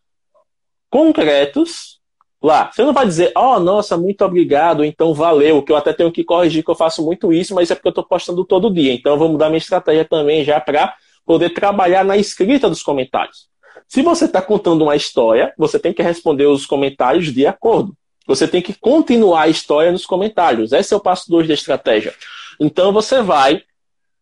[0.94, 1.98] concretos
[2.40, 2.70] lá.
[2.72, 6.22] Você não vai dizer, oh, nossa, muito obrigado, então valeu, que eu até tenho que
[6.22, 8.94] corrigir que eu faço muito isso, mas é porque eu estou postando todo dia.
[8.94, 10.94] Então eu vou mudar minha estratégia também já para
[11.26, 13.48] poder trabalhar na escrita dos comentários.
[13.88, 17.92] Se você está contando uma história, você tem que responder os comentários de acordo.
[18.24, 20.70] Você tem que continuar a história nos comentários.
[20.70, 22.14] Esse é o passo 2 da estratégia.
[22.60, 23.62] Então você vai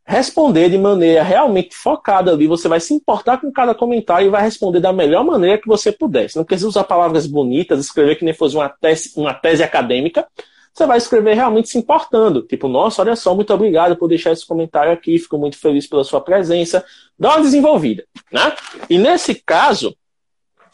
[0.05, 4.43] responder de maneira realmente focada ali, você vai se importar com cada comentário e vai
[4.43, 6.29] responder da melhor maneira que você puder.
[6.29, 10.27] Você não precisa usar palavras bonitas, escrever que nem fosse uma tese, uma tese acadêmica.
[10.73, 12.43] Você vai escrever realmente se importando.
[12.43, 16.03] Tipo, nossa, olha só, muito obrigado por deixar esse comentário aqui, fico muito feliz pela
[16.03, 16.85] sua presença.
[17.19, 18.55] Dá uma desenvolvida, né?
[18.89, 19.95] E nesse caso,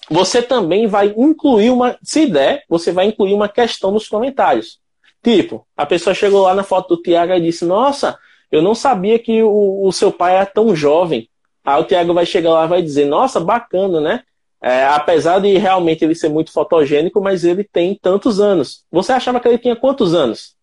[0.09, 4.79] você também vai incluir uma, se der, você vai incluir uma questão nos comentários.
[5.23, 8.17] Tipo, a pessoa chegou lá na foto do Tiago e disse, nossa,
[8.51, 11.29] eu não sabia que o, o seu pai era tão jovem.
[11.65, 14.23] Aí o Tiago vai chegar lá e vai dizer, nossa, bacana, né?
[14.61, 18.85] É, apesar de realmente ele ser muito fotogênico, mas ele tem tantos anos.
[18.91, 20.57] Você achava que ele tinha quantos anos?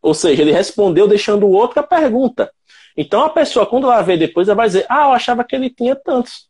[0.00, 2.50] Ou seja, ele respondeu deixando outra pergunta.
[2.96, 5.68] Então a pessoa, quando ela vê depois, ela vai dizer, ah, eu achava que ele
[5.68, 6.48] tinha tantos.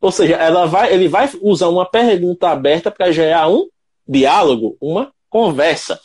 [0.00, 3.68] Ou seja, ela vai, ele vai usar uma pergunta aberta para gerar um
[4.06, 6.00] diálogo, uma conversa.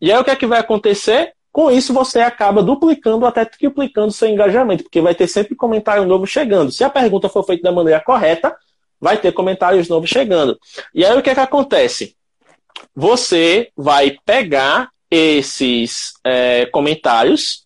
[0.00, 1.35] E aí o que é que vai acontecer?
[1.56, 6.26] Com isso, você acaba duplicando até triplicando seu engajamento, porque vai ter sempre comentário novo
[6.26, 6.70] chegando.
[6.70, 8.54] Se a pergunta for feita da maneira correta,
[9.00, 10.58] vai ter comentários novos chegando.
[10.94, 12.14] E aí o que é que acontece?
[12.94, 17.64] Você vai pegar esses é, comentários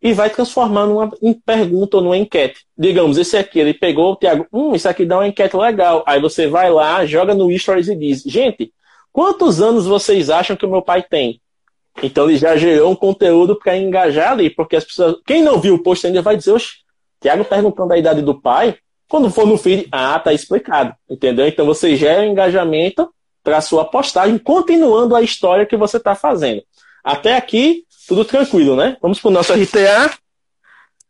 [0.00, 2.64] e vai transformar numa em pergunta ou numa enquete.
[2.74, 6.02] Digamos, esse aqui, ele pegou o Tiago, hum, isso aqui dá uma enquete legal.
[6.06, 8.72] Aí você vai lá, joga no Stories e diz, gente,
[9.12, 11.38] quantos anos vocês acham que o meu pai tem?
[12.00, 15.16] Então ele já gerou um conteúdo para engajar ali, porque as pessoas.
[15.26, 16.76] Quem não viu o post ainda vai dizer, oxe,
[17.20, 18.76] Tiago perguntando a idade do pai.
[19.08, 20.94] Quando for no feed, ah, tá explicado.
[21.08, 21.46] Entendeu?
[21.46, 23.10] Então você gera engajamento
[23.44, 26.62] para a sua postagem, continuando a história que você está fazendo.
[27.04, 28.96] Até aqui, tudo tranquilo, né?
[29.02, 30.12] Vamos para o nosso RTA.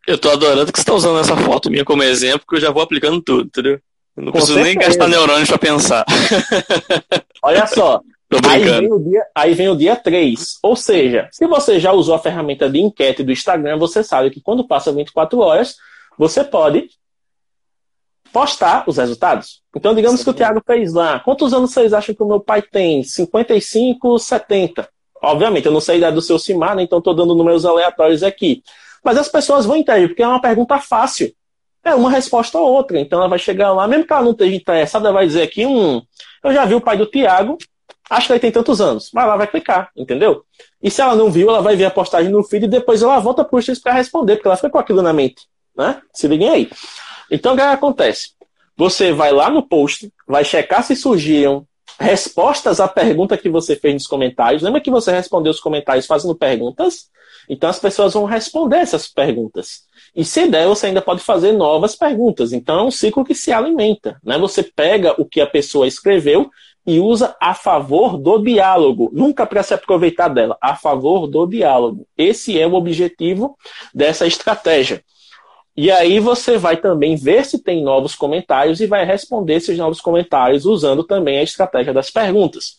[0.06, 2.70] Eu tô adorando que você está usando essa foto minha como exemplo, porque eu já
[2.70, 3.78] vou aplicando tudo, entendeu?
[4.16, 4.78] Eu não Com preciso certeza.
[4.78, 6.04] nem gastar neurônios para pensar.
[7.42, 8.00] Olha só,
[8.48, 10.58] Aí vem, o dia, aí vem o dia 3.
[10.62, 14.40] Ou seja, se você já usou a ferramenta de enquete do Instagram, você sabe que
[14.40, 15.76] quando passa 24 horas,
[16.18, 16.88] você pode
[18.32, 19.62] postar os resultados.
[19.76, 20.24] Então, digamos Sim.
[20.24, 21.20] que o Thiago fez lá.
[21.20, 23.02] Quantos anos vocês acham que o meu pai tem?
[23.02, 24.88] 55, 70.
[25.22, 26.82] Obviamente, eu não sei a idade do seu Simar, né?
[26.82, 28.62] então estou dando números aleatórios aqui.
[29.04, 31.32] Mas as pessoas vão entender, porque é uma pergunta fácil.
[31.84, 32.98] É uma resposta ou outra.
[32.98, 35.66] Então ela vai chegar lá, mesmo que ela não esteja interessada, ela vai dizer aqui,
[35.66, 36.00] hum,
[36.42, 37.58] eu já vi o pai do Tiago,
[38.12, 39.10] acho que ele tem tantos anos.
[39.12, 40.44] Mas ela vai clicar, entendeu?
[40.82, 43.18] E se ela não viu, ela vai ver a postagem no feed e depois ela
[43.18, 45.42] volta para o para responder, porque ela fica com aquilo na mente.
[45.76, 46.00] Né?
[46.12, 46.70] Se liguem aí.
[47.30, 48.30] Então, o que acontece?
[48.76, 51.66] Você vai lá no post, vai checar se surgiram
[51.98, 54.62] respostas à pergunta que você fez nos comentários.
[54.62, 57.10] Lembra que você respondeu os comentários fazendo perguntas?
[57.48, 59.82] Então, as pessoas vão responder essas perguntas.
[60.14, 62.52] E se der, você ainda pode fazer novas perguntas.
[62.52, 64.18] Então, é um ciclo que se alimenta.
[64.22, 64.38] Né?
[64.38, 66.50] Você pega o que a pessoa escreveu
[66.86, 72.06] e usa a favor do diálogo, nunca para se aproveitar dela, a favor do diálogo.
[72.16, 73.56] Esse é o objetivo
[73.94, 75.02] dessa estratégia.
[75.76, 80.00] E aí você vai também ver se tem novos comentários e vai responder esses novos
[80.00, 82.76] comentários usando também a estratégia das perguntas.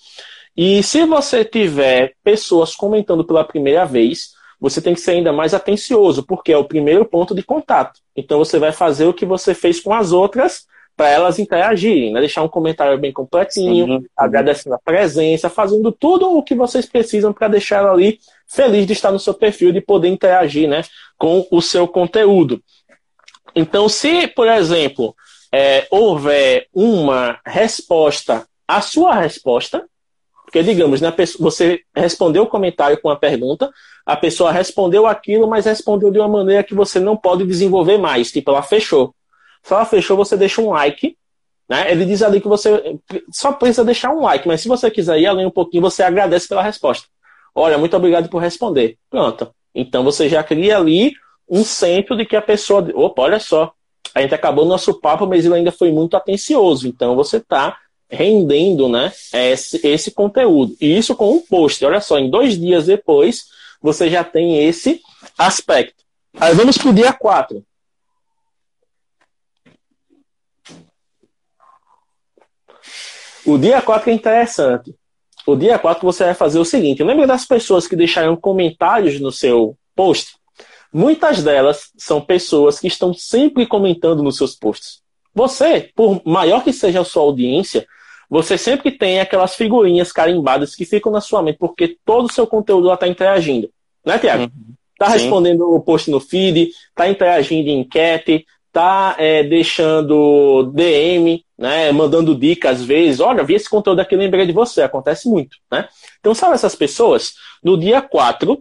[0.56, 5.54] E se você tiver pessoas comentando pela primeira vez, você tem que ser ainda mais
[5.54, 8.00] atencioso, porque é o primeiro ponto de contato.
[8.16, 12.20] Então você vai fazer o que você fez com as outras para elas interagirem, né?
[12.20, 14.06] deixar um comentário bem completinho, uhum.
[14.16, 18.94] agradecendo a presença, fazendo tudo o que vocês precisam para deixar ela ali feliz de
[18.94, 20.84] estar no seu perfil, de poder interagir né,
[21.18, 22.62] com o seu conteúdo.
[23.56, 25.16] Então, se, por exemplo,
[25.52, 29.86] é, houver uma resposta à sua resposta,
[30.44, 33.72] porque, digamos, né, você respondeu o comentário com a pergunta,
[34.06, 38.32] a pessoa respondeu aquilo, mas respondeu de uma maneira que você não pode desenvolver mais,
[38.32, 39.16] tipo, ela fechou.
[39.64, 41.18] Se ela fechou, você deixa um like.
[41.68, 41.92] Né?
[41.92, 43.00] Ele diz ali que você
[43.32, 46.48] só precisa deixar um like, mas se você quiser ir além um pouquinho, você agradece
[46.48, 47.08] pela resposta.
[47.56, 48.98] Olha, muito obrigado por responder.
[49.10, 49.50] Pronto.
[49.74, 51.14] Então você já cria ali
[51.50, 52.88] um centro de que a pessoa.
[52.94, 53.72] Opa, olha só.
[54.14, 56.88] A gente acabou nosso papo, mas ele ainda foi muito atencioso.
[56.88, 57.78] Então você está
[58.10, 60.76] rendendo né, esse, esse conteúdo.
[60.80, 61.84] E isso com um post.
[61.84, 63.46] Olha só, em dois dias depois,
[63.82, 65.02] você já tem esse
[65.38, 66.04] aspecto.
[66.40, 67.64] Aí vamos para o dia 4.
[73.46, 74.96] O dia 4 é interessante.
[75.46, 79.32] O dia 4 você vai fazer o seguinte: lembra das pessoas que deixaram comentários no
[79.32, 80.36] seu post?
[80.92, 85.02] Muitas delas são pessoas que estão sempre comentando nos seus posts.
[85.34, 87.88] Você, por maior que seja a sua audiência,
[88.30, 92.46] você sempre tem aquelas figurinhas carimbadas que ficam na sua mente, porque todo o seu
[92.46, 93.70] conteúdo lá está interagindo.
[94.06, 94.52] Né, Tiago?
[94.94, 95.12] Está uhum.
[95.14, 102.36] respondendo o post no feed, está interagindo em enquete, está é, deixando DM, né, mandando
[102.36, 105.88] dicas às vezes, olha, vi esse conteúdo aqui, lembrei de você, acontece muito, né?
[106.20, 107.36] Então, sabe essas pessoas?
[107.64, 108.60] No dia 4,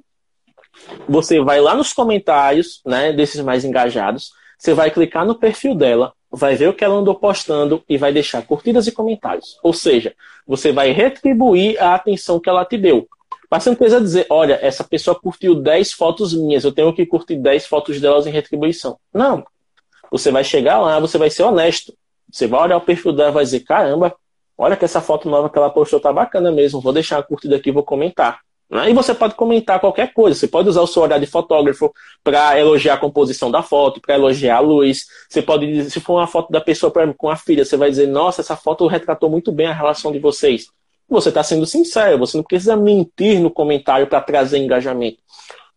[1.09, 6.13] você vai lá nos comentários, né, desses mais engajados, você vai clicar no perfil dela,
[6.31, 9.59] vai ver o que ela andou postando e vai deixar curtidas e comentários.
[9.63, 10.15] Ou seja,
[10.47, 13.09] você vai retribuir a atenção que ela te deu.
[13.51, 17.37] Mas você não dizer, olha, essa pessoa curtiu 10 fotos minhas, eu tenho que curtir
[17.37, 18.99] 10 fotos delas em retribuição.
[19.13, 19.45] Não.
[20.13, 21.95] Você vai chegar lá, você vai ser honesto.
[22.31, 24.15] Você vai olhar o perfil dela e vai dizer, caramba,
[24.57, 27.57] olha que essa foto nova que ela postou tá bacana mesmo, vou deixar a curtida
[27.57, 28.41] aqui, vou comentar.
[28.71, 28.91] Né?
[28.91, 30.39] E você pode comentar qualquer coisa.
[30.39, 31.91] Você pode usar o seu olhar de fotógrafo
[32.23, 35.07] para elogiar a composição da foto, para elogiar a luz.
[35.31, 37.89] Você pode dizer, se for uma foto da pessoa pra, com a filha, você vai
[37.89, 40.67] dizer, nossa, essa foto retratou muito bem a relação de vocês.
[41.09, 45.19] Você está sendo sincero, você não precisa mentir no comentário para trazer engajamento.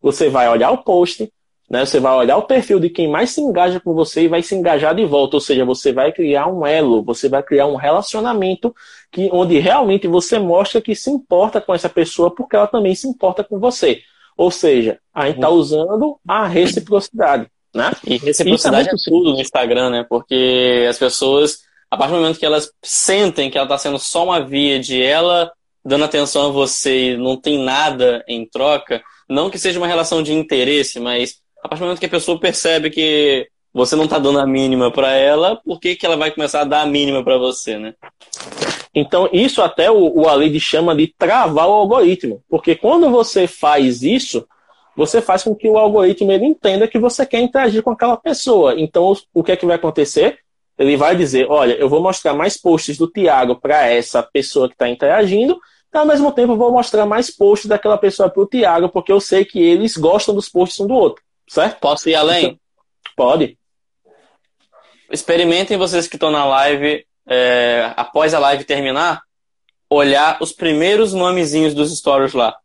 [0.02, 1.30] Você vai olhar o post,
[1.70, 1.86] Né?
[1.86, 4.56] Você vai olhar o perfil de quem mais se engaja com você e vai se
[4.56, 5.38] engajar de volta.
[5.38, 8.74] Ou seja, você vai criar um elo, você vai criar um relacionamento
[9.12, 13.08] que, onde realmente você mostra que se importa com essa pessoa porque ela também se
[13.08, 14.02] importa com você.
[14.38, 17.48] Ou seja, a gente está usando a reciprocidade.
[17.74, 17.92] Né?
[18.06, 20.06] E reciprocidade é, é tudo no Instagram, né?
[20.08, 21.60] Porque as pessoas,
[21.90, 25.02] a partir do momento que elas sentem que ela está sendo só uma via de
[25.02, 25.52] ela
[25.84, 30.24] dando atenção a você e não tem nada em troca, não que seja uma relação
[30.24, 31.36] de interesse, mas
[31.66, 34.92] a partir do momento que a pessoa percebe que você não está dando a mínima
[34.92, 37.96] para ela, por que, que ela vai começar a dar a mínima para você, né?
[38.94, 42.42] Então, isso até o, o Alid chama de travar o algoritmo.
[42.48, 44.48] Porque quando você faz isso,
[44.96, 48.80] você faz com que o algoritmo ele entenda que você quer interagir com aquela pessoa.
[48.80, 50.38] Então, o que é que vai acontecer?
[50.78, 54.76] Ele vai dizer: olha, eu vou mostrar mais posts do Tiago para essa pessoa que
[54.76, 55.60] está interagindo,
[55.94, 59.12] e ao mesmo tempo eu vou mostrar mais posts daquela pessoa para o Tiago, porque
[59.12, 61.25] eu sei que eles gostam dos posts um do outro.
[61.48, 61.80] Certo?
[61.80, 62.46] Posso ir além?
[62.46, 62.60] Então,
[63.16, 63.58] pode.
[65.12, 69.22] Experimentem vocês que estão na live, é, após a live terminar,
[69.90, 72.58] olhar os primeiros nomezinhos dos stories lá.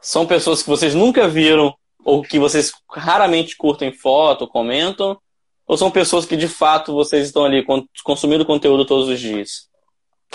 [0.00, 1.74] São pessoas que vocês nunca viram
[2.04, 5.18] ou que vocês raramente curtem foto, comentam,
[5.66, 7.64] ou são pessoas que de fato vocês estão ali
[8.04, 9.68] consumindo conteúdo todos os dias?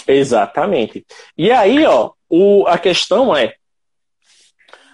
[0.08, 1.06] Exatamente.
[1.38, 3.56] E aí, ó, o, a questão é,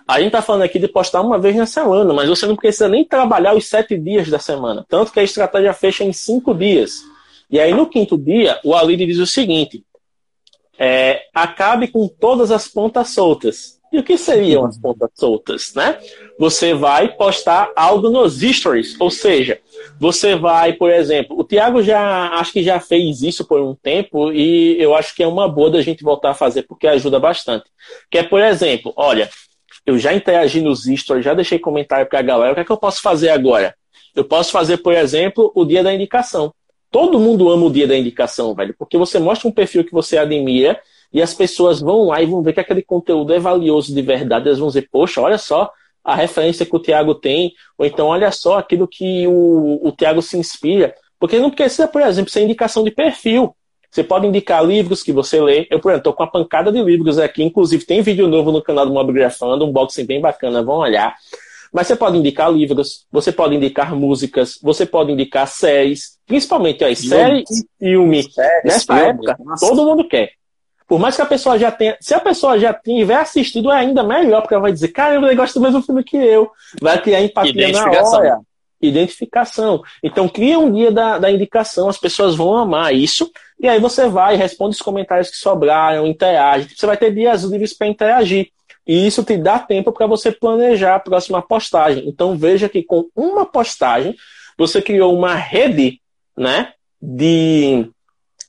[0.07, 2.87] a gente está falando aqui de postar uma vez na semana, mas você não precisa
[2.87, 4.85] nem trabalhar os sete dias da semana.
[4.87, 7.01] Tanto que a estratégia fecha em cinco dias.
[7.49, 9.83] E aí, no quinto dia, o Alide diz o seguinte:
[10.79, 13.77] é, acabe com todas as pontas soltas.
[13.91, 15.97] E o que seriam as pontas soltas, né?
[16.37, 19.61] Você vai postar algo nos stories, ou seja,
[19.97, 24.31] você vai, por exemplo, o Thiago já acho que já fez isso por um tempo
[24.33, 27.65] e eu acho que é uma boa da gente voltar a fazer porque ajuda bastante.
[28.11, 29.29] Que é, por exemplo, olha,
[29.87, 32.51] eu já interagi nos stories, já deixei comentário para a galera.
[32.51, 33.73] O que é que eu posso fazer agora?
[34.13, 36.53] Eu posso fazer, por exemplo, o dia da indicação.
[36.91, 40.17] Todo mundo ama o dia da indicação, velho, porque você mostra um perfil que você
[40.17, 40.77] admira
[41.13, 44.47] e as pessoas vão lá e vão ver que aquele conteúdo é valioso de verdade.
[44.47, 45.71] Elas vão dizer, poxa, olha só
[46.03, 50.21] a referência que o Tiago tem, ou então olha só aquilo que o, o Tiago
[50.21, 50.93] se inspira.
[51.17, 53.55] Porque não precisa, por exemplo, ser indicação de perfil.
[53.97, 55.67] Você pode indicar livros que você lê.
[55.71, 57.41] Eu, por exemplo, estou com uma pancada de livros aqui.
[57.41, 61.15] Inclusive, tem vídeo novo no canal do Mobigrafando, um boxing bem bacana, vão olhar.
[61.73, 66.99] Mas você pode indicar livros, você pode indicar músicas, você pode indicar séries, principalmente as
[66.99, 68.21] séries e filme.
[68.21, 69.67] Séries, Nessa filme, época, nossa.
[69.67, 70.29] todo mundo quer.
[70.87, 71.97] Por mais que a pessoa já tenha.
[71.99, 75.35] Se a pessoa já tiver assistido, é ainda melhor, porque ela vai dizer, caramba, ele
[75.35, 76.51] gosta do mesmo filme que eu.
[76.79, 78.39] Vai criar empatia na hora.
[78.79, 79.81] Identificação.
[80.03, 83.31] Então, cria um dia da, da indicação, as pessoas vão amar isso.
[83.59, 86.75] E aí você vai, responde os comentários que sobraram, interage.
[86.75, 88.51] Você vai ter dias livres para interagir.
[88.85, 92.07] E isso te dá tempo para você planejar a próxima postagem.
[92.07, 94.15] Então veja que com uma postagem
[94.57, 96.01] você criou uma rede
[96.37, 97.89] né, de,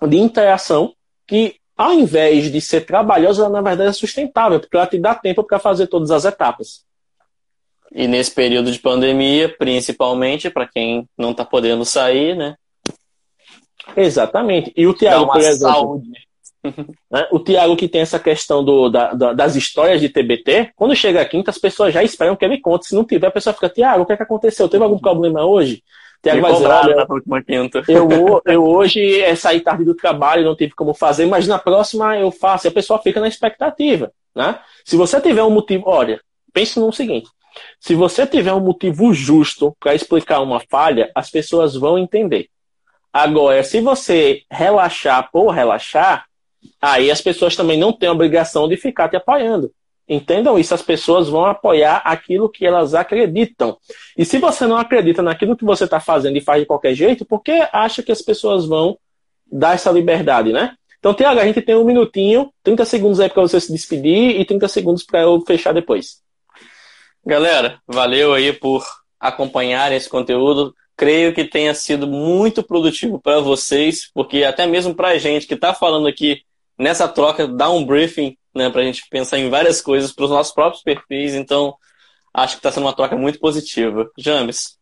[0.07, 0.95] de interação
[1.27, 5.15] que, ao invés de ser trabalhosa, ela, na verdade é sustentável, porque ela te dá
[5.15, 6.87] tempo para fazer todas as etapas.
[7.91, 12.57] E nesse período de pandemia, principalmente para quem não está podendo sair, né?
[13.97, 14.73] Exatamente.
[14.77, 15.75] E o Tiago, por exemplo.
[15.75, 16.09] Saúde.
[16.09, 16.19] Né?
[17.31, 21.21] O Tiago que tem essa questão do, da, da, das histórias de TBT, quando chega
[21.21, 22.87] a quinta, as pessoas já esperam que ele conte.
[22.87, 24.69] Se não tiver, a pessoa fica, Tiago, o que, é que aconteceu?
[24.69, 25.83] Teve algum problema hoje?
[26.23, 27.83] Tiago vai dizer, olha, na última quinta.
[27.89, 32.17] Eu, eu hoje é sair tarde do trabalho, não tive como fazer, mas na próxima
[32.19, 32.67] eu faço.
[32.67, 34.13] E a pessoa fica na expectativa.
[34.35, 34.59] Né?
[34.85, 36.21] Se você tiver um motivo, olha,
[36.53, 37.29] pense no seguinte:
[37.81, 42.49] se você tiver um motivo justo para explicar uma falha, as pessoas vão entender.
[43.13, 46.27] Agora, se você relaxar por relaxar,
[46.81, 49.73] aí as pessoas também não têm a obrigação de ficar te apoiando.
[50.09, 53.77] Entendam isso, as pessoas vão apoiar aquilo que elas acreditam.
[54.17, 57.27] E se você não acredita naquilo que você está fazendo e faz de qualquer jeito,
[57.27, 58.99] por que acha que as pessoas vão
[59.51, 60.75] dar essa liberdade, né?
[60.99, 64.45] Então, Tiago, a gente tem um minutinho, 30 segundos aí para você se despedir e
[64.45, 66.23] 30 segundos para eu fechar depois.
[67.25, 68.85] Galera, valeu aí por
[69.21, 70.75] acompanhar esse conteúdo.
[70.99, 75.55] Creio que tenha sido muito produtivo para vocês, porque até mesmo para a gente que
[75.55, 76.43] está falando aqui
[76.77, 80.31] nessa troca, dá um briefing né, para a gente pensar em várias coisas para os
[80.31, 81.35] nossos próprios perfis.
[81.35, 81.75] Então,
[82.35, 84.11] acho que está sendo uma troca muito positiva.
[84.19, 84.77] James.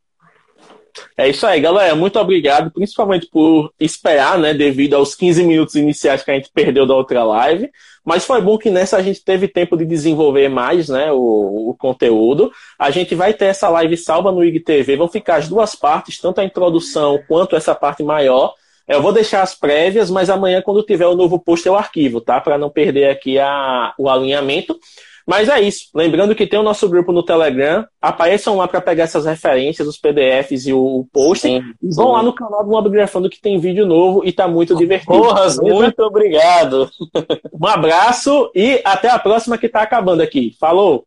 [1.18, 1.94] É isso aí, galera.
[1.94, 6.86] Muito obrigado, principalmente por esperar, né, devido aos 15 minutos iniciais que a gente perdeu
[6.86, 7.70] da outra live.
[8.06, 11.76] Mas foi bom que nessa a gente teve tempo de desenvolver mais né, o, o
[11.76, 12.52] conteúdo.
[12.78, 14.96] A gente vai ter essa live salva no IGTV.
[14.96, 18.54] Vão ficar as duas partes, tanto a introdução quanto essa parte maior.
[18.86, 22.40] Eu vou deixar as prévias, mas amanhã, quando tiver o novo post, eu arquivo, tá?
[22.40, 24.78] Para não perder aqui a, o alinhamento.
[25.26, 25.88] Mas é isso.
[25.92, 27.84] Lembrando que tem o nosso grupo no Telegram.
[28.00, 31.42] Apareçam lá para pegar essas referências, os PDFs e o post.
[31.42, 31.90] Sim, sim.
[31.96, 35.12] Vão lá no canal do Mobgrafando que tem vídeo novo e tá muito divertido.
[35.12, 36.88] Porras, muito obrigado.
[37.58, 40.54] Um abraço e até a próxima que tá acabando aqui.
[40.60, 41.06] Falou!